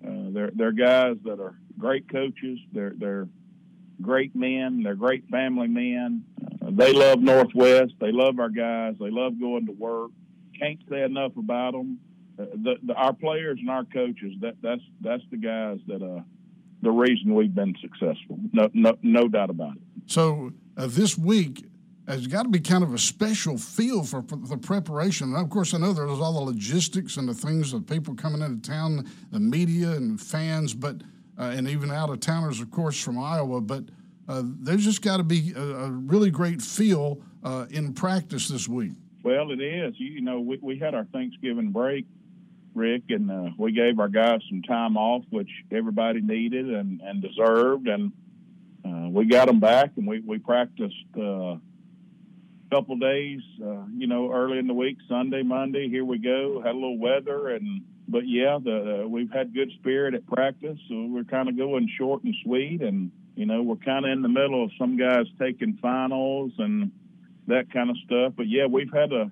Uh, 0.07 0.31
they're 0.31 0.51
they're 0.55 0.73
guys 0.73 1.17
that 1.25 1.41
are 1.41 1.57
great 1.81 2.11
coaches. 2.11 2.59
They're 2.73 2.93
they're 2.97 3.29
great 4.01 4.37
men. 4.37 4.83
They're 4.83 4.95
great 4.95 5.29
family 5.29 5.69
men. 5.69 6.25
Uh, 6.63 6.71
they 6.71 6.93
love 6.93 7.21
Northwest. 7.21 7.95
They 8.01 8.13
love 8.13 8.39
our 8.39 8.51
guys. 8.51 8.95
They 9.01 9.11
love 9.11 9.41
going 9.41 9.67
to 9.67 9.73
work. 9.73 10.11
Can't 10.59 10.81
say 10.89 11.03
enough 11.03 11.33
about 11.37 11.73
them. 11.73 11.99
Uh, 12.39 12.45
the, 12.55 12.75
the, 12.83 12.95
our 12.95 13.13
players 13.13 13.59
and 13.61 13.71
our 13.71 13.85
coaches. 13.85 14.35
That 14.41 14.57
that's 14.63 14.83
that's 15.01 15.25
the 15.31 15.39
guys 15.39 15.79
that 15.89 16.03
uh 16.03 16.23
the 16.83 16.91
reason 16.91 17.35
we've 17.35 17.55
been 17.55 17.75
successful. 17.81 18.39
No, 18.53 18.71
no, 18.73 18.97
no 19.03 19.29
doubt 19.29 19.51
about 19.51 19.77
it. 19.77 19.83
So 20.07 20.53
uh, 20.77 20.87
this 20.89 21.19
week 21.19 21.67
has 22.09 22.27
got 22.27 22.45
to 22.45 22.49
be 22.49 22.59
kind 22.59 22.83
of 22.83 22.95
a 22.95 22.99
special 22.99 23.59
feel 23.59 24.03
for, 24.03 24.23
for 24.23 24.37
the 24.37 24.57
preparation. 24.57 25.35
And 25.35 25.45
of 25.45 25.51
course, 25.51 25.75
I 25.75 25.79
know 25.79 25.93
there's 25.93 26.11
all 26.11 26.33
the 26.33 26.41
logistics 26.53 27.19
and 27.19 27.29
the 27.29 27.35
things 27.35 27.73
of 27.73 27.87
people 27.87 28.15
coming 28.15 28.41
into 28.41 28.69
town, 28.69 29.09
the 29.31 29.39
media 29.39 29.91
and 29.91 30.21
fans, 30.21 30.73
but 30.73 31.03
uh, 31.41 31.45
and 31.45 31.67
even 31.69 31.91
out 31.91 32.11
of 32.11 32.21
towners, 32.21 32.61
of 32.61 32.71
course, 32.71 33.03
from 33.03 33.19
Iowa. 33.19 33.63
But 33.63 33.85
uh, 34.29 34.43
there's 34.45 34.85
just 34.85 35.01
got 35.01 35.17
to 35.17 35.25
be 35.25 35.55
a, 35.57 35.63
a, 35.63 35.91
really 35.91 36.31
great 36.31 36.61
feel 36.61 37.23
uh, 37.43 37.67
in 37.71 37.95
practice 37.95 38.49
this 38.49 38.69
week. 38.69 38.93
Well, 39.23 39.51
it 39.51 39.61
is. 39.61 39.95
You 39.99 40.21
know, 40.21 40.41
we, 40.41 40.59
we 40.61 40.79
had 40.79 40.95
our 40.95 41.07
Thanksgiving 41.07 41.73
break, 41.73 42.07
Rick, 42.75 43.05
and 43.09 43.31
uh, 43.31 43.51
we 43.57 43.73
gave 43.73 43.99
our 43.99 44.09
guys 44.09 44.41
some 44.51 44.63
time 44.63 44.97
off, 44.99 45.25
which 45.31 45.51
everybody 45.73 46.21
needed 46.21 46.69
and, 46.69 47.01
and 47.01 47.23
deserved. 47.23 47.89
And 47.89 48.13
uh, 48.85 49.09
we 49.09 49.25
got 49.25 49.47
them 49.47 49.61
back, 49.61 49.93
and 49.97 50.07
we, 50.07 50.21
we 50.21 50.39
practiced 50.39 50.95
uh, 51.21 51.57
couple 52.71 52.97
days, 52.97 53.41
uh, 53.61 53.85
you 53.97 54.07
know, 54.07 54.33
early 54.33 54.59
in 54.59 54.69
the 54.69 54.75
week, 54.75 54.97
Sunday, 55.09 55.43
Monday. 55.43 55.89
Here 55.89 56.05
we 56.05 56.19
go. 56.19 56.63
Had 56.65 56.73
a 56.73 56.79
little 56.79 56.99
weather, 56.99 57.49
and 57.49 57.83
but 58.11 58.27
yeah, 58.27 58.59
the 58.63 59.03
uh, 59.05 59.09
we've 59.09 59.31
had 59.31 59.55
good 59.55 59.71
spirit 59.79 60.15
at 60.15 60.27
practice. 60.27 60.79
So 60.89 61.07
we're 61.07 61.25
kind 61.25 61.49
of 61.49 61.57
going 61.57 61.89
short 61.97 62.25
and 62.25 62.35
sweet, 62.45 62.83
and 62.83 63.11
you 63.37 63.47
know, 63.47 63.63
we're 63.63 63.77
kind 63.77 64.05
of 64.05 64.11
in 64.11 64.23
the 64.23 64.29
middle 64.29 64.65
of 64.65 64.71
some 64.79 64.97
guys 64.97 65.27
taking 65.39 65.79
finals 65.81 66.53
and 66.59 66.91
that 67.47 67.73
kind 67.73 67.91
of 67.91 67.97
stuff. 68.05 68.35
But 68.37 68.49
yeah, 68.49 68.67
we've 68.67 68.93
had 68.93 69.13
a 69.13 69.31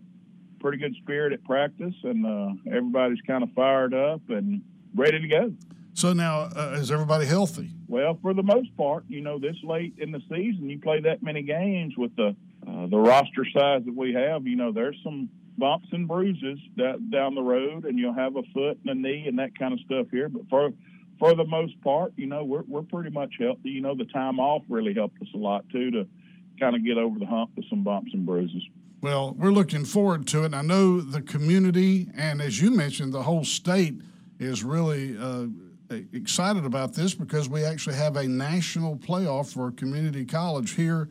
pretty 0.61 0.79
good 0.79 0.95
spirit 1.03 1.33
at 1.33 1.45
practice, 1.45 1.95
and 2.05 2.25
uh, 2.25 2.75
everybody's 2.75 3.21
kind 3.27 3.43
of 3.43 3.53
fired 3.53 3.95
up 3.95 4.23
and 4.29 4.63
ready 4.95 5.21
to 5.21 5.29
go. 5.29 5.53
So 5.95 6.13
now, 6.13 6.43
uh, 6.55 6.77
is 6.79 6.93
everybody 6.93 7.27
healthy? 7.27 7.71
Well, 7.89 8.19
for 8.23 8.33
the 8.33 8.43
most 8.43 8.77
part, 8.77 9.05
you 9.09 9.21
know, 9.21 9.41
this 9.41 9.57
late 9.65 9.95
in 9.99 10.13
the 10.13 10.21
season, 10.31 10.71
you 10.71 10.79
play 10.79 11.01
that 11.01 11.25
many 11.25 11.43
games 11.43 11.95
with 11.97 12.15
the 12.15 12.37
uh, 12.67 12.87
the 12.87 12.99
roster 12.99 13.47
size 13.53 13.83
that 13.85 13.95
we 13.97 14.13
have, 14.13 14.47
you 14.47 14.55
know, 14.55 14.73
there's 14.73 14.99
some 15.03 15.29
bumps 15.59 15.89
and 15.93 16.07
bruises 16.07 16.59
that, 16.77 17.11
down 17.11 17.35
the 17.35 17.43
road, 17.43 17.85
and 17.85 17.99
you'll 17.99 18.15
have 18.15 18.37
a 18.37 18.43
foot 18.55 18.79
and 18.85 18.91
a 18.91 18.95
knee 18.95 19.25
and 19.27 19.39
that 19.39 19.59
kind 19.59 19.73
of 19.73 19.81
stuff 19.81 20.07
here. 20.11 20.29
But 20.29 20.43
for 20.49 20.71
for 21.19 21.35
the 21.35 21.45
most 21.45 21.81
part, 21.83 22.13
you 22.17 22.27
know, 22.27 22.45
we're 22.45 22.63
we're 22.67 22.83
pretty 22.83 23.11
much 23.11 23.35
healthy. 23.39 23.71
You 23.71 23.81
know, 23.81 23.95
the 23.95 24.05
time 24.07 24.39
off 24.39 24.63
really 24.69 24.95
helped 24.95 25.21
us 25.21 25.29
a 25.35 25.39
lot 25.39 25.69
too 25.71 25.91
to 25.91 26.07
kind 26.61 26.77
of 26.77 26.85
get 26.85 26.97
over 26.97 27.19
the 27.19 27.27
hump 27.27 27.51
with 27.57 27.69
some 27.69 27.83
bumps 27.83 28.13
and 28.15 28.25
bruises. 28.25 28.63
Well, 29.01 29.35
we're 29.35 29.53
looking 29.53 29.85
forward 29.85 30.27
to 30.29 30.45
it. 30.45 30.55
I 30.55 30.63
know 30.63 31.01
the 31.01 31.23
community 31.23 32.09
and, 32.17 32.43
as 32.43 32.61
you 32.61 32.73
mentioned, 32.73 33.13
the 33.13 33.23
whole 33.23 33.45
state 33.45 33.95
is 34.41 34.65
really 34.65 35.17
uh, 35.17 35.47
excited 36.13 36.65
about 36.65 36.95
this 36.95 37.15
because 37.15 37.49
we 37.49 37.65
actually 37.65 37.95
have 37.95 38.17
a 38.17 38.27
national 38.27 38.97
playoff 38.97 39.53
for 39.53 39.71
community 39.71 40.25
college 40.25 40.75
here 40.75 41.09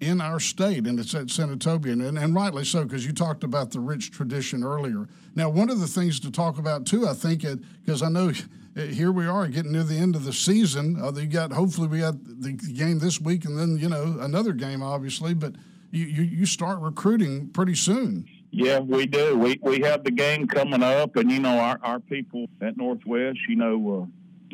in 0.00 0.20
our 0.20 0.40
state, 0.40 0.86
and 0.86 0.98
it's 0.98 1.14
at 1.14 1.26
Senatobia, 1.26 1.92
and, 1.92 2.18
and 2.18 2.34
rightly 2.34 2.64
so, 2.64 2.84
because 2.84 3.06
you 3.06 3.12
talked 3.12 3.44
about 3.44 3.70
the 3.70 3.80
rich 3.80 4.10
tradition 4.10 4.62
earlier. 4.62 5.08
Now, 5.34 5.48
one 5.48 5.70
of 5.70 5.80
the 5.80 5.86
things 5.86 6.20
to 6.20 6.30
talk 6.30 6.58
about 6.58 6.86
too, 6.86 7.06
I 7.06 7.14
think, 7.14 7.44
because 7.84 8.02
I 8.02 8.08
know 8.08 8.32
here 8.76 9.12
we 9.12 9.26
are 9.26 9.46
getting 9.48 9.72
near 9.72 9.84
the 9.84 9.98
end 9.98 10.16
of 10.16 10.24
the 10.24 10.32
season. 10.32 11.00
Uh, 11.00 11.12
you 11.12 11.26
got 11.26 11.52
hopefully 11.52 11.88
we 11.88 12.00
got 12.00 12.14
the 12.24 12.52
game 12.52 12.98
this 12.98 13.20
week, 13.20 13.44
and 13.44 13.58
then 13.58 13.78
you 13.78 13.88
know 13.88 14.16
another 14.20 14.52
game, 14.52 14.82
obviously, 14.82 15.34
but 15.34 15.54
you, 15.90 16.06
you, 16.06 16.22
you 16.22 16.46
start 16.46 16.80
recruiting 16.80 17.48
pretty 17.50 17.74
soon. 17.74 18.28
Yeah, 18.50 18.80
we 18.80 19.06
do. 19.06 19.36
We 19.36 19.58
we 19.62 19.80
have 19.80 20.04
the 20.04 20.10
game 20.10 20.46
coming 20.46 20.82
up, 20.82 21.16
and 21.16 21.30
you 21.30 21.40
know 21.40 21.58
our 21.58 21.78
our 21.82 22.00
people 22.00 22.46
at 22.60 22.76
Northwest, 22.76 23.38
you 23.48 23.56
know. 23.56 24.02
Uh, 24.02 24.06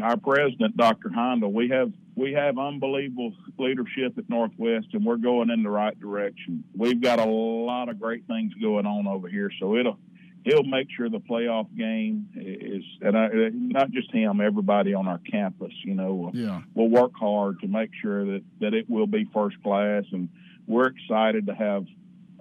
our 0.02 0.16
president, 0.16 0.76
Dr. 0.78 1.10
Heindl, 1.10 1.52
we 1.52 1.68
have 1.68 1.92
we 2.20 2.34
have 2.34 2.58
unbelievable 2.58 3.32
leadership 3.58 4.18
at 4.18 4.28
Northwest, 4.28 4.88
and 4.92 5.04
we're 5.04 5.16
going 5.16 5.50
in 5.50 5.62
the 5.62 5.70
right 5.70 5.98
direction. 5.98 6.62
We've 6.76 7.00
got 7.00 7.18
a 7.18 7.24
lot 7.24 7.88
of 7.88 7.98
great 7.98 8.26
things 8.26 8.52
going 8.60 8.86
on 8.86 9.06
over 9.06 9.26
here, 9.26 9.50
so 9.58 9.76
it'll 9.76 9.98
he'll 10.44 10.62
make 10.62 10.88
sure 10.94 11.08
the 11.08 11.18
playoff 11.18 11.74
game 11.76 12.28
is, 12.34 12.84
and 13.00 13.16
I, 13.16 13.28
not 13.52 13.90
just 13.90 14.12
him, 14.12 14.40
everybody 14.40 14.92
on 14.92 15.08
our 15.08 15.20
campus. 15.30 15.72
You 15.82 15.94
know, 15.94 16.30
yeah. 16.34 16.60
we'll 16.74 16.88
work 16.88 17.12
hard 17.18 17.60
to 17.60 17.68
make 17.68 17.90
sure 18.00 18.26
that 18.26 18.42
that 18.60 18.74
it 18.74 18.88
will 18.90 19.06
be 19.06 19.26
first 19.32 19.62
class, 19.62 20.04
and 20.12 20.28
we're 20.66 20.88
excited 20.88 21.46
to 21.46 21.54
have 21.54 21.86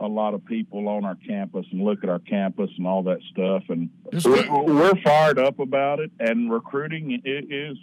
a 0.01 0.07
lot 0.07 0.33
of 0.33 0.45
people 0.45 0.87
on 0.87 1.05
our 1.05 1.15
campus 1.15 1.65
and 1.71 1.83
look 1.83 2.03
at 2.03 2.09
our 2.09 2.19
campus 2.19 2.69
and 2.77 2.87
all 2.87 3.03
that 3.03 3.19
stuff. 3.31 3.63
And 3.69 3.89
we're, 4.23 4.63
we're, 4.63 5.01
fired 5.03 5.37
up 5.37 5.59
about 5.59 5.99
it. 5.99 6.09
And 6.21 6.49
recruiting 6.49 7.21
is 7.25 7.77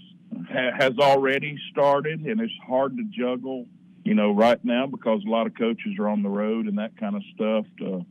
has 0.53 0.99
already 0.99 1.59
started, 1.71 2.21
and 2.21 2.41
it's 2.41 2.53
hard 2.67 2.97
to 2.97 3.05
juggle, 3.05 3.67
you 4.05 4.15
know, 4.15 4.33
right 4.33 4.62
now 4.65 4.87
because 4.87 5.23
a 5.25 5.31
lot 5.31 5.47
of 5.47 5.55
coaches 5.55 5.97
are 5.99 6.09
on 6.09 6.23
the 6.23 6.29
road 6.29 6.67
and 6.67 6.79
that 6.79 6.97
kind 6.97 7.17
of 7.17 7.23
stuff. 7.35 7.67
To, 7.79 8.07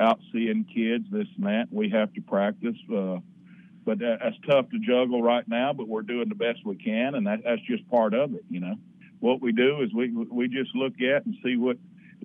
out 0.00 0.18
seeing 0.32 0.64
kids, 0.64 1.04
this 1.10 1.28
and 1.36 1.46
that. 1.46 1.66
We 1.70 1.90
have 1.90 2.12
to 2.14 2.22
practice. 2.22 2.76
Uh, 2.92 3.18
but 3.84 3.98
that's 3.98 4.36
tough 4.48 4.70
to 4.70 4.78
juggle 4.78 5.22
right 5.22 5.46
now. 5.46 5.72
But 5.72 5.88
we're 5.88 6.02
doing 6.02 6.28
the 6.28 6.34
best 6.34 6.64
we 6.64 6.76
can, 6.76 7.14
and 7.14 7.26
that, 7.26 7.40
that's 7.44 7.62
just 7.62 7.88
part 7.90 8.14
of 8.14 8.34
it. 8.34 8.44
You 8.48 8.60
know, 8.60 8.74
what 9.20 9.40
we 9.40 9.52
do 9.52 9.82
is 9.82 9.92
we 9.94 10.10
we 10.10 10.48
just 10.48 10.74
look 10.74 10.94
at 11.00 11.26
and 11.26 11.36
see 11.44 11.56
what 11.56 11.76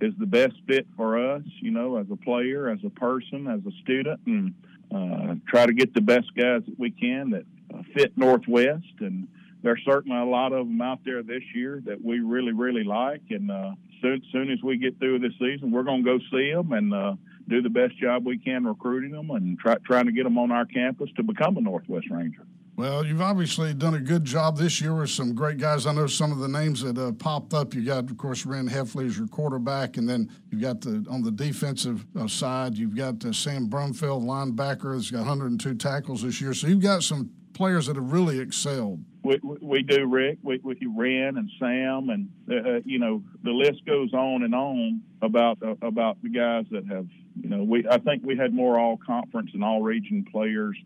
is 0.02 0.13
the 0.17 0.26
best 0.26 0.56
fit 0.67 0.88
for 0.95 1.34
us. 1.34 1.43
You 1.62 1.71
know, 1.71 1.98
as 1.98 2.08
a 2.12 2.15
player, 2.15 2.69
as 2.69 2.80
a 2.86 2.89
person, 2.89 3.48
as 3.48 3.62
a 3.65 3.76
student, 3.82 4.19
and 4.26 4.54
uh, 4.93 5.36
try 5.48 5.65
to 5.65 5.74
get 5.74 5.93
the 5.93 6.02
best 6.02 6.34
guys 6.36 6.62
that 6.65 6.80
we 6.80 6.91
can 6.91 7.32
that 7.32 7.45
fit 7.94 8.18
Northwest. 8.18 8.86
And 9.00 9.28
there's 9.64 9.82
certainly 9.86 10.18
a 10.18 10.26
lot 10.26 10.54
of 10.54 10.68
them 10.68 10.82
out 10.82 11.00
there 11.06 11.24
this 11.24 11.44
year 11.54 11.82
that 11.86 12.04
we 12.04 12.20
really, 12.20 12.54
really 12.54 12.84
like. 12.84 13.22
And 13.30 13.50
uh, 13.50 13.72
soon, 14.02 14.22
soon 14.32 14.52
as 14.52 14.62
we 14.64 14.78
get 14.78 15.00
through 15.00 15.20
this 15.20 15.34
season, 15.40 15.72
we're 15.72 15.84
going 15.84 16.04
to 16.04 16.18
go 16.18 16.20
see 16.32 16.54
them 16.54 16.72
and 16.72 16.94
uh, 16.94 17.16
do 17.48 17.62
the 17.62 17.70
best 17.70 17.98
job 17.98 18.26
we 18.26 18.38
can 18.38 18.66
recruiting 18.66 19.12
them 19.12 19.32
and 19.32 19.58
try, 19.60 19.76
trying 19.86 20.06
to 20.06 20.12
get 20.12 20.24
them 20.24 20.38
on 20.38 20.52
our 20.52 20.66
campus 20.66 21.10
to 21.16 21.24
become 21.24 21.58
a 21.58 21.62
Northwest 21.62 22.08
Ranger. 22.10 22.46
Well, 22.78 23.06
you've 23.06 23.22
obviously 23.22 23.74
done 23.74 23.94
a 23.94 24.02
good 24.02 24.26
job 24.26 24.58
this 24.58 24.82
year 24.82 24.94
with 24.94 25.10
some 25.10 25.34
great 25.34 25.58
guys. 25.58 25.86
I 25.86 25.94
know 25.94 26.08
some 26.08 26.34
of 26.34 26.40
the 26.40 26.50
names 26.50 26.84
that 26.84 26.98
uh, 26.98 27.14
popped 27.14 27.54
up. 27.54 27.74
You 27.74 27.86
got, 27.86 28.10
of 28.10 28.18
course, 28.18 28.46
Ren 28.46 28.68
Heffley 28.68 29.06
as 29.06 29.18
your 29.18 29.28
quarterback, 29.28 29.96
and 29.96 30.10
then 30.10 30.30
you've 30.52 30.62
got 30.62 30.82
the 30.82 31.06
on 31.10 31.22
the 31.22 31.32
defensive 31.32 32.06
uh, 32.20 32.28
side. 32.28 32.78
You've 32.78 32.96
got 32.96 33.24
uh, 33.24 33.32
Sam 33.32 33.70
Brumfield, 33.70 34.26
linebacker, 34.26 34.94
that's 34.94 35.10
got 35.10 35.20
102 35.20 35.76
tackles 35.76 36.24
this 36.24 36.42
year. 36.42 36.54
So 36.54 36.68
you've 36.68 36.82
got 36.82 37.02
some 37.02 37.30
players 37.56 37.88
that 37.88 37.96
have 37.96 38.12
really 38.12 38.39
excelled. 38.39 39.04
We, 39.24 39.39
we 39.41 39.82
do, 39.82 40.06
Rick. 40.06 40.38
We, 40.44 40.60
we 40.62 40.78
Ren 40.86 41.38
and 41.38 41.50
Sam, 41.60 42.10
and 42.10 42.30
uh, 42.48 42.70
uh, 42.70 42.80
you 42.86 43.00
know 43.00 43.24
the 43.44 43.50
list 43.50 43.84
goes 43.86 44.13
on 44.13 44.44
and 44.44 44.54
on 44.54 45.02
about 45.24 45.58
uh, 45.63 45.74
about 45.82 46.22
the 46.22 46.30
guys 46.30 46.65
that 46.70 46.86
have. 46.88 47.08
You 47.41 47.50
know, 47.50 47.63
we 47.63 47.88
I 47.89 47.98
think 47.98 48.24
we 48.24 48.38
had 48.38 48.54
more 48.54 48.80
all 48.80 48.98
conference 48.98 49.50
and 49.54 49.63
all 49.63 49.82
region 49.82 50.26
players 50.32 50.78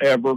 ever 0.00 0.34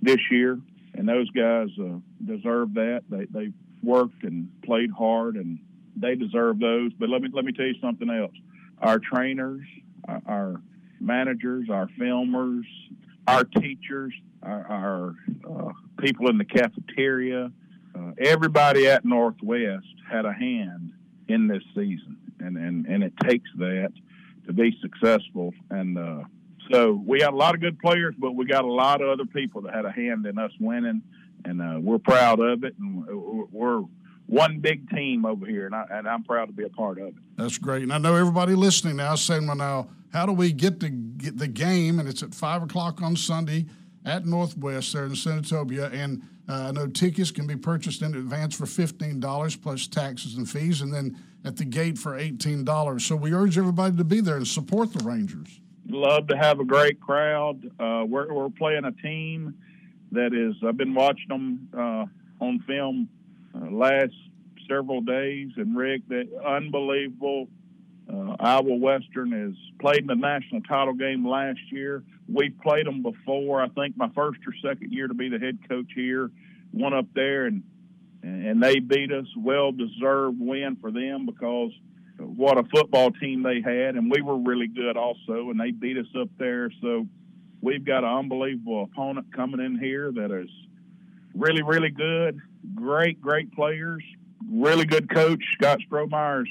this 0.00 0.18
year, 0.30 0.58
and 0.94 1.08
those 1.08 1.30
guys 1.30 1.68
uh, 1.78 1.98
deserve 2.24 2.74
that. 2.74 3.02
They 3.10 3.26
they 3.26 3.52
worked 3.82 4.22
and 4.24 4.48
played 4.62 4.90
hard, 4.90 5.36
and 5.36 5.58
they 5.96 6.14
deserve 6.14 6.58
those. 6.58 6.92
But 6.94 7.10
let 7.10 7.20
me 7.20 7.28
let 7.32 7.44
me 7.44 7.52
tell 7.52 7.66
you 7.66 7.78
something 7.80 8.08
else. 8.08 8.34
Our 8.78 8.98
trainers, 8.98 9.66
our 10.26 10.62
managers, 10.98 11.68
our 11.70 11.88
filmers, 11.98 12.64
our 13.26 13.44
teachers, 13.44 14.14
our, 14.42 14.66
our 14.66 15.14
uh, 15.48 15.72
people 16.00 16.28
in 16.28 16.38
the 16.38 16.44
cafeteria, 16.44 17.50
uh, 17.94 18.10
everybody 18.18 18.86
at 18.86 19.04
Northwest 19.04 19.86
had 20.10 20.24
a 20.24 20.32
hand 20.32 20.92
in 21.28 21.46
this 21.46 21.62
season, 21.74 22.16
and 22.40 22.56
and 22.56 22.86
and 22.86 23.02
it 23.02 23.12
takes 23.24 23.48
that 23.58 23.92
to 24.46 24.52
be 24.52 24.76
successful. 24.80 25.52
And 25.70 25.98
uh, 25.98 26.22
so 26.70 27.02
we 27.04 27.20
got 27.20 27.32
a 27.32 27.36
lot 27.36 27.54
of 27.54 27.60
good 27.60 27.78
players, 27.78 28.14
but 28.18 28.32
we 28.32 28.46
got 28.46 28.64
a 28.64 28.72
lot 28.72 29.00
of 29.00 29.08
other 29.08 29.26
people 29.26 29.62
that 29.62 29.74
had 29.74 29.84
a 29.84 29.92
hand 29.92 30.26
in 30.26 30.38
us 30.38 30.52
winning, 30.60 31.02
and 31.44 31.60
uh, 31.60 31.78
we're 31.80 31.98
proud 31.98 32.40
of 32.40 32.64
it. 32.64 32.74
And 32.78 33.06
we're 33.50 33.82
one 34.26 34.60
big 34.60 34.88
team 34.90 35.24
over 35.24 35.44
here, 35.44 35.66
and, 35.66 35.74
I, 35.74 35.84
and 35.90 36.08
I'm 36.08 36.22
proud 36.22 36.46
to 36.46 36.52
be 36.52 36.62
a 36.64 36.68
part 36.68 36.98
of 36.98 37.08
it. 37.08 37.14
That's 37.36 37.58
great. 37.58 37.82
And 37.82 37.92
I 37.92 37.98
know 37.98 38.14
everybody 38.14 38.54
listening 38.54 38.96
now 38.96 39.14
is 39.14 39.20
saying, 39.20 39.46
well, 39.46 39.56
now, 39.56 39.88
how 40.12 40.24
do 40.26 40.32
we 40.32 40.52
get 40.52 40.78
to 40.80 40.88
get 40.88 41.36
the 41.36 41.48
game? 41.48 41.98
And 41.98 42.08
it's 42.08 42.22
at 42.22 42.34
5 42.34 42.64
o'clock 42.64 43.02
on 43.02 43.16
Sunday 43.16 43.66
at 44.04 44.26
Northwest 44.26 44.92
there 44.92 45.04
in 45.04 45.12
Senatobia. 45.12 45.92
And 45.92 46.22
uh, 46.48 46.68
I 46.68 46.70
know 46.72 46.86
tickets 46.86 47.30
can 47.30 47.46
be 47.46 47.56
purchased 47.56 48.02
in 48.02 48.14
advance 48.14 48.54
for 48.54 48.64
$15 48.64 49.62
plus 49.62 49.86
taxes 49.86 50.36
and 50.36 50.48
fees, 50.48 50.80
and 50.80 50.92
then 50.92 51.16
at 51.44 51.56
the 51.56 51.64
gate 51.64 51.98
for 51.98 52.18
$18. 52.18 53.00
So 53.00 53.16
we 53.16 53.32
urge 53.32 53.56
everybody 53.56 53.96
to 53.96 54.04
be 54.04 54.20
there 54.20 54.36
and 54.36 54.46
support 54.46 54.92
the 54.92 55.04
Rangers 55.04 55.60
love 55.92 56.28
to 56.28 56.36
have 56.36 56.60
a 56.60 56.64
great 56.64 57.00
crowd. 57.00 57.64
Uh, 57.78 58.04
we're, 58.06 58.32
we're 58.32 58.50
playing 58.50 58.84
a 58.84 58.92
team 58.92 59.54
that 60.12 60.32
is, 60.34 60.54
I've 60.66 60.76
been 60.76 60.94
watching 60.94 61.28
them 61.28 61.68
uh, 61.76 62.44
on 62.44 62.60
film 62.66 63.08
uh, 63.54 63.70
last 63.70 64.14
several 64.68 65.00
days, 65.00 65.50
and 65.56 65.76
Rick, 65.76 66.02
that 66.08 66.28
unbelievable. 66.44 67.48
Uh, 68.12 68.36
Iowa 68.40 68.74
Western 68.76 69.30
has 69.32 69.54
played 69.80 69.98
in 69.98 70.06
the 70.06 70.14
national 70.14 70.62
title 70.62 70.94
game 70.94 71.26
last 71.26 71.60
year. 71.70 72.02
We've 72.28 72.56
played 72.62 72.86
them 72.86 73.02
before. 73.02 73.62
I 73.62 73.68
think 73.68 73.96
my 73.96 74.08
first 74.14 74.40
or 74.46 74.54
second 74.62 74.92
year 74.92 75.06
to 75.06 75.14
be 75.14 75.28
the 75.28 75.38
head 75.38 75.58
coach 75.68 75.92
here. 75.94 76.30
one 76.72 76.94
up 76.94 77.06
there, 77.14 77.46
and 77.46 77.62
and 78.22 78.62
they 78.62 78.80
beat 78.80 79.12
us. 79.12 79.26
Well 79.36 79.72
deserved 79.72 80.38
win 80.40 80.76
for 80.80 80.90
them 80.90 81.26
because 81.26 81.72
what 82.18 82.58
a 82.58 82.64
football 82.64 83.10
team 83.12 83.42
they 83.42 83.60
had, 83.60 83.96
and 83.96 84.10
we 84.10 84.20
were 84.22 84.36
really 84.38 84.68
good 84.68 84.96
also, 84.96 85.50
and 85.50 85.58
they 85.58 85.70
beat 85.70 85.96
us 85.96 86.06
up 86.20 86.28
there. 86.38 86.70
So 86.82 87.06
we've 87.62 87.84
got 87.84 88.04
an 88.04 88.10
unbelievable 88.10 88.84
opponent 88.84 89.34
coming 89.34 89.60
in 89.60 89.78
here 89.78 90.12
that 90.12 90.30
is 90.30 90.50
really, 91.34 91.62
really 91.62 91.90
good. 91.90 92.40
Great, 92.74 93.20
great 93.20 93.52
players. 93.52 94.02
Really 94.50 94.84
good 94.84 95.08
coach. 95.08 95.42
Scott 95.54 95.78
Strohmeier's 95.90 96.48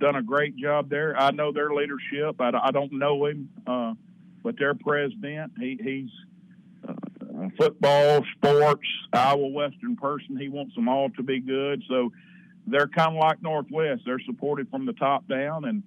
done 0.00 0.16
a 0.16 0.22
great 0.22 0.56
job 0.56 0.90
there. 0.90 1.16
I 1.16 1.30
know 1.30 1.52
their 1.52 1.72
leadership. 1.72 2.40
I, 2.40 2.50
I 2.60 2.70
don't 2.72 2.92
know 2.92 3.26
him, 3.26 3.50
uh, 3.66 3.94
but 4.42 4.58
their 4.58 4.74
president, 4.74 5.52
he, 5.58 5.78
he's 5.80 6.10
uh, 6.88 7.46
a 7.46 7.50
football, 7.56 8.24
sports, 8.36 8.88
Iowa 9.12 9.48
Western 9.48 9.96
person. 9.96 10.36
He 10.36 10.48
wants 10.48 10.74
them 10.74 10.88
all 10.88 11.10
to 11.10 11.22
be 11.22 11.40
good. 11.40 11.82
So 11.88 12.10
they're 12.66 12.88
kind 12.88 13.16
of 13.16 13.20
like 13.20 13.42
Northwest. 13.42 14.02
They're 14.04 14.20
supported 14.26 14.70
from 14.70 14.86
the 14.86 14.94
top 14.94 15.28
down, 15.28 15.64
and 15.66 15.82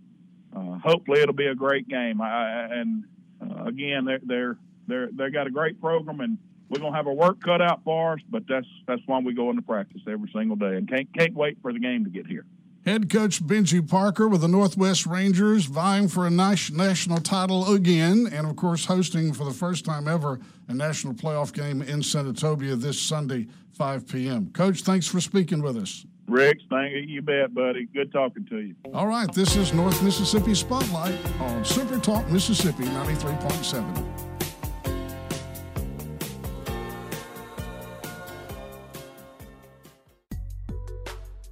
uh, 0.56 0.78
hopefully 0.80 1.22
it'll 1.22 1.34
be 1.34 1.48
a 1.48 1.56
great 1.56 1.88
game. 1.88 2.22
I, 2.22 2.68
and 2.72 3.06
uh, 3.42 3.64
again, 3.66 4.06
they're 4.06 4.20
they're 4.24 4.58
they're 4.88 5.10
they 5.12 5.30
got 5.32 5.48
a 5.48 5.52
great 5.52 5.82
program, 5.82 6.20
and 6.22 6.38
we're 6.70 6.80
gonna 6.80 6.96
have 6.96 7.08
our 7.08 7.14
work 7.14 7.42
cut 7.42 7.62
out 7.62 7.82
for 7.84 8.14
us. 8.14 8.20
But 8.30 8.44
that's 8.48 8.68
that's 8.88 9.02
why 9.08 9.20
we 9.20 9.34
go 9.34 9.50
into 9.50 9.64
practice 9.64 10.02
every 10.08 10.30
single 10.34 10.56
day, 10.56 10.76
and 10.76 10.88
can't 10.88 11.08
can't 11.18 11.34
wait 11.34 11.58
for 11.62 11.74
the 11.74 11.80
game 11.80 12.06
to 12.06 12.12
get 12.12 12.28
here. 12.28 12.46
Head 12.86 13.10
coach 13.10 13.42
Benji 13.42 13.88
Parker 13.88 14.28
with 14.28 14.42
the 14.42 14.50
Northwest 14.50 15.06
Rangers 15.06 15.66
vying 15.66 16.10
for 16.10 16.28
a 16.28 16.30
national 16.30 17.22
title 17.22 17.74
again, 17.74 18.28
and 18.30 18.46
of 18.46 18.58
course 18.58 18.84
hosting 18.84 19.32
for 19.32 19.46
the 19.46 19.54
first 19.54 19.86
time 19.86 20.06
ever 20.06 20.42
a 20.68 20.74
national 20.74 21.14
playoff 21.14 21.54
game 21.54 21.82
in 21.82 22.02
Senatobia 22.02 22.76
this 22.76 23.00
Sunday, 23.00 23.48
5 23.72 24.06
p.m. 24.10 24.50
Coach, 24.52 24.82
thanks 24.82 25.08
for 25.08 25.22
speaking 25.22 25.62
with 25.62 25.78
us. 25.78 26.06
Rick, 26.28 26.60
thank 26.70 26.92
you. 26.94 27.00
You 27.00 27.22
bet, 27.22 27.54
buddy. 27.54 27.86
Good 27.94 28.12
talking 28.12 28.46
to 28.48 28.60
you. 28.60 28.76
All 28.94 29.08
right, 29.08 29.32
this 29.34 29.56
is 29.56 29.74
North 29.74 30.04
Mississippi 30.04 30.54
Spotlight 30.54 31.18
on 31.40 31.64
Super 31.64 32.00
Talk 32.00 32.30
Mississippi 32.30 32.84
93.7. 32.84 34.43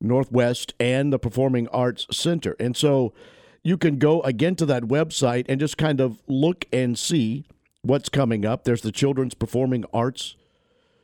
Northwest 0.00 0.74
and 0.78 1.12
the 1.12 1.18
Performing 1.18 1.68
Arts 1.68 2.06
Center. 2.10 2.56
And 2.60 2.76
so 2.76 3.14
you 3.62 3.78
can 3.78 3.98
go 3.98 4.20
again 4.22 4.54
to 4.56 4.66
that 4.66 4.84
website 4.84 5.46
and 5.48 5.58
just 5.58 5.78
kind 5.78 6.00
of 6.00 6.22
look 6.26 6.66
and 6.72 6.98
see 6.98 7.46
what's 7.82 8.08
coming 8.08 8.44
up. 8.44 8.64
There's 8.64 8.82
the 8.82 8.92
Children's 8.92 9.34
Performing 9.34 9.84
Arts 9.92 10.36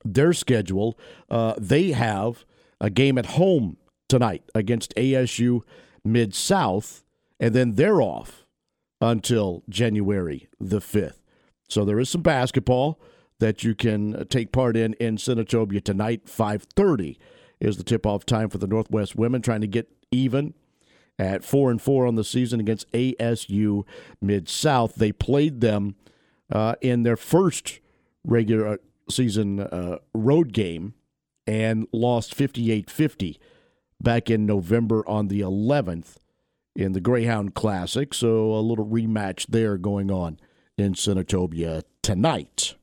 their 0.04 0.32
schedule, 0.32 0.98
uh, 1.28 1.54
they 1.58 1.92
have 1.92 2.44
a 2.80 2.90
game 2.90 3.18
at 3.18 3.26
home 3.26 3.76
tonight 4.08 4.42
against 4.54 4.94
ASU 4.96 5.60
Mid 6.04 6.34
South, 6.34 7.04
and 7.38 7.54
then 7.54 7.74
they're 7.74 8.00
off 8.00 8.46
until 9.00 9.62
January 9.68 10.48
the 10.58 10.80
5th. 10.80 11.20
So 11.68 11.84
there 11.84 12.00
is 12.00 12.08
some 12.08 12.22
basketball 12.22 13.00
that 13.38 13.64
you 13.64 13.74
can 13.74 14.26
take 14.28 14.52
part 14.52 14.76
in 14.76 14.94
in 14.94 15.16
Senatobia 15.16 15.82
tonight, 15.82 16.26
5:30 16.26 17.18
is 17.58 17.76
the 17.76 17.84
tip-off 17.84 18.24
time 18.24 18.48
for 18.48 18.58
the 18.58 18.66
Northwest 18.66 19.16
women 19.16 19.42
trying 19.42 19.60
to 19.60 19.66
get 19.66 19.88
even 20.10 20.54
at 21.18 21.44
4 21.44 21.70
and 21.70 21.80
4 21.80 22.06
on 22.06 22.14
the 22.14 22.24
season 22.24 22.60
against 22.60 22.90
ASU 22.92 23.84
Mid 24.20 24.48
South. 24.48 24.94
They 24.94 25.12
played 25.12 25.60
them 25.60 25.96
uh, 26.50 26.74
in 26.80 27.02
their 27.02 27.16
first 27.16 27.80
regular 28.24 28.78
season 29.08 29.60
uh, 29.60 29.98
road 30.14 30.52
game 30.52 30.94
and 31.46 31.86
lost 31.92 32.36
58-50 32.36 33.38
back 34.00 34.30
in 34.30 34.46
November 34.46 35.06
on 35.08 35.28
the 35.28 35.40
11th 35.40 36.16
in 36.76 36.92
the 36.92 37.00
Greyhound 37.00 37.54
Classic. 37.54 38.14
So 38.14 38.52
a 38.52 38.60
little 38.60 38.86
rematch 38.86 39.46
there 39.48 39.76
going 39.76 40.10
on 40.10 40.38
in 40.78 40.94
Senatobia 40.94 41.82
tonight. 42.02 42.74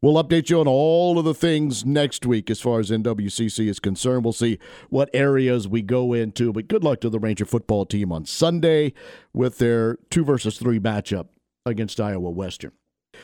We'll 0.00 0.22
update 0.22 0.48
you 0.48 0.60
on 0.60 0.68
all 0.68 1.18
of 1.18 1.24
the 1.24 1.34
things 1.34 1.84
next 1.84 2.24
week 2.24 2.50
as 2.50 2.60
far 2.60 2.78
as 2.78 2.90
NWCC 2.90 3.68
is 3.68 3.80
concerned. 3.80 4.22
We'll 4.22 4.32
see 4.32 4.60
what 4.90 5.10
areas 5.12 5.66
we 5.66 5.82
go 5.82 6.12
into. 6.12 6.52
But 6.52 6.68
good 6.68 6.84
luck 6.84 7.00
to 7.00 7.10
the 7.10 7.18
Ranger 7.18 7.44
football 7.44 7.84
team 7.84 8.12
on 8.12 8.24
Sunday 8.24 8.92
with 9.32 9.58
their 9.58 9.96
two 10.08 10.24
versus 10.24 10.56
three 10.56 10.78
matchup 10.78 11.26
against 11.68 12.00
Iowa 12.00 12.30
Western. 12.30 12.72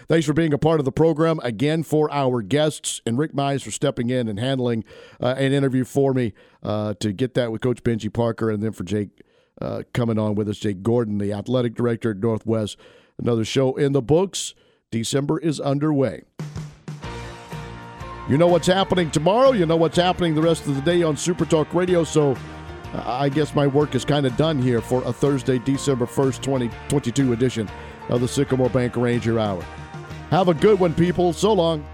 Thanks 0.08 0.26
for 0.26 0.32
being 0.32 0.52
a 0.52 0.58
part 0.58 0.80
of 0.80 0.84
the 0.84 0.92
program. 0.92 1.40
Again, 1.42 1.82
for 1.82 2.12
our 2.12 2.42
guests, 2.42 3.00
and 3.06 3.18
Rick 3.18 3.32
Mize 3.32 3.62
for 3.62 3.70
stepping 3.70 4.10
in 4.10 4.28
and 4.28 4.38
handling 4.38 4.84
uh, 5.20 5.34
an 5.38 5.52
interview 5.52 5.84
for 5.84 6.12
me 6.12 6.32
uh, 6.62 6.94
to 7.00 7.12
get 7.12 7.34
that 7.34 7.52
with 7.52 7.60
Coach 7.60 7.82
Benji 7.82 8.12
Parker, 8.12 8.50
and 8.50 8.62
then 8.62 8.72
for 8.72 8.84
Jake 8.84 9.22
uh, 9.60 9.82
coming 9.92 10.18
on 10.18 10.34
with 10.34 10.48
us, 10.48 10.58
Jake 10.58 10.82
Gordon, 10.82 11.18
the 11.18 11.32
athletic 11.32 11.74
director 11.74 12.10
at 12.10 12.18
Northwest. 12.18 12.76
Another 13.18 13.44
show 13.44 13.76
in 13.76 13.92
the 13.92 14.02
books. 14.02 14.54
December 14.90 15.38
is 15.38 15.60
underway. 15.60 16.22
You 18.28 18.38
know 18.38 18.46
what's 18.46 18.66
happening 18.66 19.10
tomorrow. 19.10 19.52
You 19.52 19.66
know 19.66 19.76
what's 19.76 19.96
happening 19.96 20.34
the 20.34 20.42
rest 20.42 20.66
of 20.66 20.74
the 20.74 20.80
day 20.80 21.02
on 21.02 21.16
Super 21.16 21.44
Talk 21.44 21.72
Radio. 21.74 22.04
So 22.04 22.36
uh, 22.94 23.02
I 23.04 23.28
guess 23.28 23.54
my 23.54 23.66
work 23.66 23.94
is 23.94 24.04
kind 24.04 24.24
of 24.24 24.36
done 24.36 24.60
here 24.60 24.80
for 24.80 25.02
a 25.04 25.12
Thursday, 25.12 25.58
December 25.58 26.06
1st, 26.06 26.42
2022 26.42 27.32
edition 27.32 27.68
of 28.08 28.20
the 28.20 28.28
Sycamore 28.28 28.70
Bank 28.70 28.96
Ranger 28.96 29.38
Hour. 29.38 29.64
Have 30.30 30.48
a 30.48 30.54
good 30.54 30.80
one, 30.80 30.94
people. 30.94 31.32
So 31.32 31.52
long. 31.52 31.84